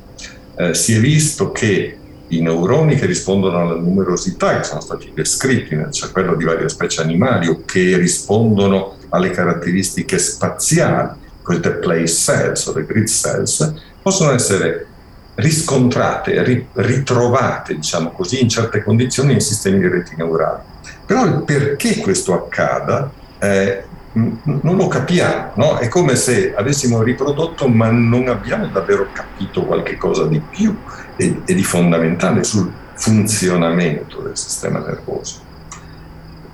eh, 0.58 0.74
si 0.74 0.93
è 0.93 0.99
visto 0.99 1.53
che 1.53 1.97
i 2.28 2.41
neuroni 2.41 2.95
che 2.95 3.06
rispondono 3.06 3.60
alla 3.60 3.80
numerosità 3.80 4.58
che 4.58 4.64
sono 4.64 4.82
stati 4.82 5.12
descritti 5.14 5.76
nel 5.76 5.91
cervello 5.91 6.36
di 6.36 6.43
varie 6.43 6.68
specie 6.68 7.01
animali 7.01 7.47
o 7.47 7.62
che 7.66 7.95
rispondono 7.95 8.97
alle 9.10 9.30
caratteristiche 9.30 10.18
spaziali, 10.18 11.24
queste 11.46 11.72
place 11.74 12.08
cells 12.08 12.66
o 12.66 12.74
le 12.74 12.86
grid 12.86 13.08
cells, 13.08 13.74
possono 14.02 14.32
essere 14.32 14.88
riscontrate, 15.36 16.64
ritrovate, 16.74 17.76
diciamo 17.76 18.12
così, 18.12 18.41
in 18.41 18.50
certe 18.50 18.84
condizioni 18.84 19.34
in 19.34 19.41
sistemi 19.41 19.80
di 19.80 19.88
reti 19.88 20.16
neurali. 20.18 20.62
Però 21.06 21.24
il 21.26 21.43
perché 21.43 21.98
questo 22.00 22.34
accada 22.34 23.12
eh, 23.39 23.84
non 24.14 24.76
lo 24.76 24.88
capiamo, 24.88 25.52
no? 25.56 25.78
è 25.78 25.88
come 25.88 26.16
se 26.16 26.56
avessimo 26.56 27.04
riprodotto 27.04 27.68
ma 27.68 27.91
non 27.91 28.28
abbiamo 28.30 28.68
davvero 28.68 29.08
capito 29.12 29.64
qualche 29.66 29.98
cosa 29.98 30.26
di 30.26 30.39
più 30.39 30.76
e, 31.18 31.41
e 31.46 31.54
di 31.54 31.64
fondamentale 31.64 32.43
sul 32.43 32.72
funzionamento 32.93 34.22
del 34.22 34.38
sistema 34.38 34.80
nervoso. 34.80 35.45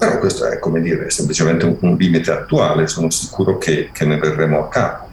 Però 0.02 0.18
questo 0.18 0.48
è 0.48 0.58
come 0.58 0.82
dire, 0.82 1.12
semplicemente 1.12 1.64
un, 1.64 1.78
un 1.80 1.96
limite 1.96 2.32
attuale, 2.32 2.88
sono 2.88 3.12
sicuro 3.12 3.60
che, 3.60 3.92
che 3.94 4.04
ne 4.04 4.18
verremo 4.18 4.64
a 4.64 4.68
capo. 4.68 5.08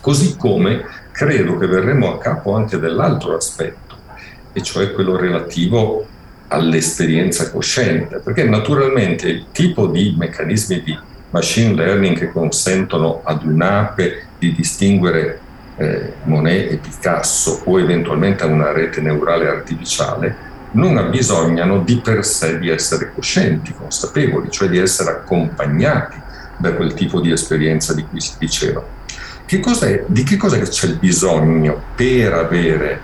Così 0.00 0.38
come 0.38 0.86
credo 1.12 1.58
che 1.58 1.66
verremo 1.66 2.14
a 2.14 2.18
capo 2.18 2.54
anche 2.54 2.78
dell'altro 2.78 3.36
aspetto, 3.36 3.94
e 4.54 4.62
cioè 4.62 4.92
quello 4.92 5.18
relativo 5.18 6.06
all'esperienza 6.48 7.50
cosciente, 7.50 8.20
perché 8.20 8.44
naturalmente 8.44 9.28
il 9.28 9.44
tipo 9.52 9.86
di 9.86 10.14
meccanismi 10.16 10.82
di 10.82 10.98
machine 11.28 11.74
learning 11.74 12.16
che 12.16 12.32
consentono 12.32 13.20
ad 13.22 13.44
un'ape 13.44 14.28
di 14.38 14.54
distinguere 14.54 15.40
eh, 15.76 16.14
Monet 16.22 16.72
e 16.72 16.76
Picasso 16.78 17.60
o 17.66 17.78
eventualmente 17.78 18.44
a 18.44 18.46
una 18.46 18.72
rete 18.72 19.02
neurale 19.02 19.46
artificiale 19.46 20.48
non 20.72 20.96
abbisognano 20.96 21.80
di 21.80 21.96
per 21.96 22.24
sé 22.24 22.58
di 22.58 22.68
essere 22.68 23.12
coscienti, 23.12 23.74
consapevoli, 23.74 24.50
cioè 24.50 24.68
di 24.68 24.78
essere 24.78 25.10
accompagnati 25.10 26.16
da 26.58 26.74
quel 26.74 26.94
tipo 26.94 27.20
di 27.20 27.32
esperienza 27.32 27.94
di 27.94 28.04
cui 28.04 28.20
si 28.20 28.34
diceva. 28.38 28.84
Che 29.46 29.60
di 30.06 30.22
che 30.22 30.36
cosa 30.36 30.58
c'è 30.58 30.86
il 30.86 30.96
bisogno 30.96 31.82
per 31.96 32.32
avere 32.34 33.00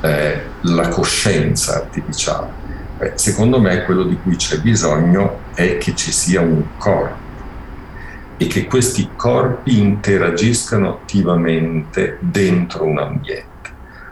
eh, 0.00 0.42
la 0.60 0.88
coscienza 0.88 1.74
artificiale? 1.74 2.66
Beh, 2.98 3.12
secondo 3.16 3.60
me 3.60 3.84
quello 3.84 4.04
di 4.04 4.16
cui 4.22 4.36
c'è 4.36 4.60
bisogno 4.60 5.40
è 5.54 5.78
che 5.78 5.94
ci 5.96 6.12
sia 6.12 6.40
un 6.40 6.62
corpo 6.76 7.26
e 8.36 8.46
che 8.46 8.66
questi 8.66 9.10
corpi 9.16 9.78
interagiscano 9.78 10.90
attivamente 10.90 12.18
dentro 12.20 12.84
un 12.84 12.98
ambiente. 12.98 13.57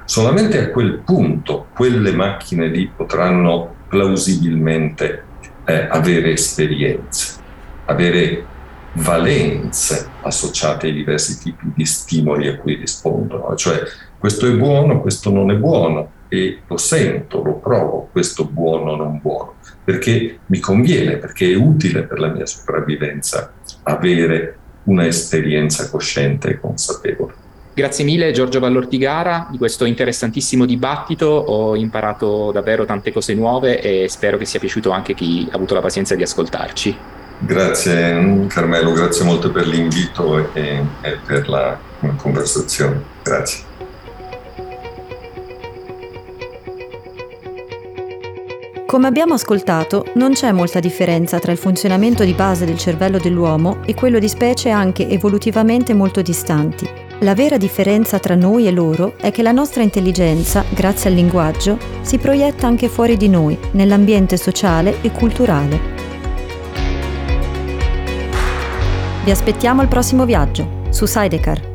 Solamente 0.07 0.59
a 0.59 0.71
quel 0.71 1.01
punto 1.05 1.67
quelle 1.75 2.13
macchine 2.13 2.69
lì 2.69 2.89
potranno 2.95 3.75
plausibilmente 3.89 5.25
eh, 5.65 5.89
avere 5.91 6.31
esperienze, 6.31 7.41
avere 7.87 8.45
valenze 8.93 10.09
associate 10.23 10.87
ai 10.87 10.93
diversi 10.93 11.39
tipi 11.39 11.73
di 11.75 11.85
stimoli 11.85 12.47
a 12.47 12.57
cui 12.57 12.77
rispondono, 12.77 13.55
cioè 13.57 13.83
questo 14.17 14.47
è 14.47 14.53
buono, 14.53 15.01
questo 15.01 15.31
non 15.31 15.51
è 15.51 15.57
buono 15.57 16.13
e 16.29 16.61
lo 16.67 16.77
sento, 16.77 17.43
lo 17.43 17.55
provo, 17.55 18.09
questo 18.13 18.45
buono 18.45 18.95
non 18.95 19.21
buono, 19.21 19.57
perché 19.85 20.39
mi 20.47 20.61
conviene, 20.61 21.17
perché 21.17 21.51
è 21.51 21.57
utile 21.57 22.05
per 22.05 22.21
la 22.21 22.29
mia 22.29 22.47
sopravvivenza 22.47 23.53
avere 23.83 24.59
un'esperienza 24.85 25.91
cosciente 25.91 26.51
e 26.51 26.61
consapevole. 26.61 27.46
Grazie 27.77 28.07
mille 28.07 28.33
Giorgio 28.33 28.59
Vallortigara 28.59 29.49
di 29.51 29.59
questo 29.59 29.85
interessantissimo 29.85 30.65
dibattito, 30.65 31.27
ho 31.27 31.77
imparato 31.77 32.51
davvero 32.51 32.87
tante 32.87 33.13
cose 33.13 33.35
nuove 33.35 33.83
e 33.83 34.09
spero 34.09 34.39
che 34.39 34.47
sia 34.47 34.59
piaciuto 34.59 34.93
anche 34.93 35.13
chi 35.13 35.47
ha 35.51 35.57
avuto 35.57 35.75
la 35.75 35.83
pazienza 35.83 36.15
di 36.15 36.23
ascoltarci. 36.23 36.97
Grazie 37.39 38.47
Carmelo, 38.49 38.93
grazie 38.93 39.27
molto 39.27 39.51
per 39.51 39.67
l'invito 39.67 40.55
e, 40.55 40.83
e 41.03 41.19
per 41.27 41.51
la 41.51 41.79
conversazione. 42.17 43.03
Grazie. 43.23 43.65
Come 48.87 49.07
abbiamo 49.07 49.35
ascoltato, 49.35 50.07
non 50.15 50.33
c'è 50.33 50.51
molta 50.51 50.81
differenza 50.81 51.39
tra 51.39 51.53
il 51.53 51.59
funzionamento 51.59 52.25
di 52.25 52.33
base 52.33 52.65
del 52.65 52.79
cervello 52.79 53.19
dell'uomo 53.19 53.85
e 53.85 53.93
quello 53.93 54.19
di 54.19 54.29
specie 54.29 54.71
anche 54.71 55.07
evolutivamente 55.11 55.93
molto 55.93 56.23
distanti. 56.23 57.05
La 57.21 57.35
vera 57.35 57.57
differenza 57.57 58.19
tra 58.19 58.35
noi 58.35 58.67
e 58.67 58.71
loro 58.71 59.15
è 59.17 59.31
che 59.31 59.41
la 59.41 59.51
nostra 59.51 59.83
intelligenza, 59.83 60.63
grazie 60.69 61.09
al 61.09 61.17
linguaggio, 61.17 61.79
si 62.03 62.19
proietta 62.19 62.67
anche 62.67 62.89
fuori 62.89 63.17
di 63.17 63.31
noi, 63.31 63.59
nell'ambiente 63.71 64.37
sociale 64.37 65.01
e 65.01 65.11
culturale. 65.11 65.81
Vi 69.25 69.31
aspettiamo 69.31 69.81
al 69.81 69.89
prossimo 69.89 70.27
viaggio, 70.27 70.83
su 70.91 71.07
Sidecar. 71.07 71.75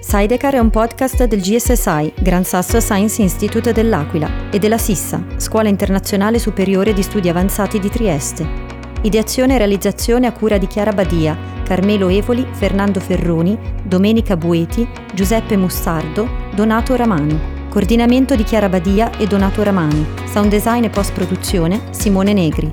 Sidecar 0.00 0.54
è 0.54 0.58
un 0.58 0.70
podcast 0.70 1.26
del 1.26 1.40
GSSI, 1.40 2.12
Gran 2.18 2.44
Sasso 2.44 2.80
Science 2.80 3.22
Institute 3.22 3.72
dell'Aquila, 3.72 4.50
e 4.50 4.58
della 4.58 4.78
SISSA, 4.78 5.24
Scuola 5.36 5.68
Internazionale 5.68 6.40
Superiore 6.40 6.92
di 6.92 7.02
Studi 7.02 7.28
Avanzati 7.28 7.78
di 7.78 7.88
Trieste. 7.88 8.63
Ideazione 9.04 9.54
e 9.54 9.58
realizzazione 9.58 10.26
a 10.26 10.32
cura 10.32 10.56
di 10.56 10.66
Chiara 10.66 10.92
Badia, 10.92 11.36
Carmelo 11.62 12.08
Evoli, 12.08 12.46
Fernando 12.52 13.00
Ferroni, 13.00 13.58
Domenica 13.82 14.34
Bueti, 14.34 14.88
Giuseppe 15.12 15.58
Mussardo, 15.58 16.26
Donato 16.54 16.96
Ramani. 16.96 17.38
Coordinamento 17.68 18.34
di 18.34 18.44
Chiara 18.44 18.70
Badia 18.70 19.14
e 19.18 19.26
Donato 19.26 19.62
Ramani. 19.62 20.06
Sound 20.24 20.48
design 20.48 20.84
e 20.84 20.88
post 20.88 21.12
produzione 21.12 21.82
Simone 21.90 22.32
Negri. 22.32 22.72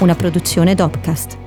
Una 0.00 0.14
produzione 0.14 0.74
Dopcast. 0.74 1.41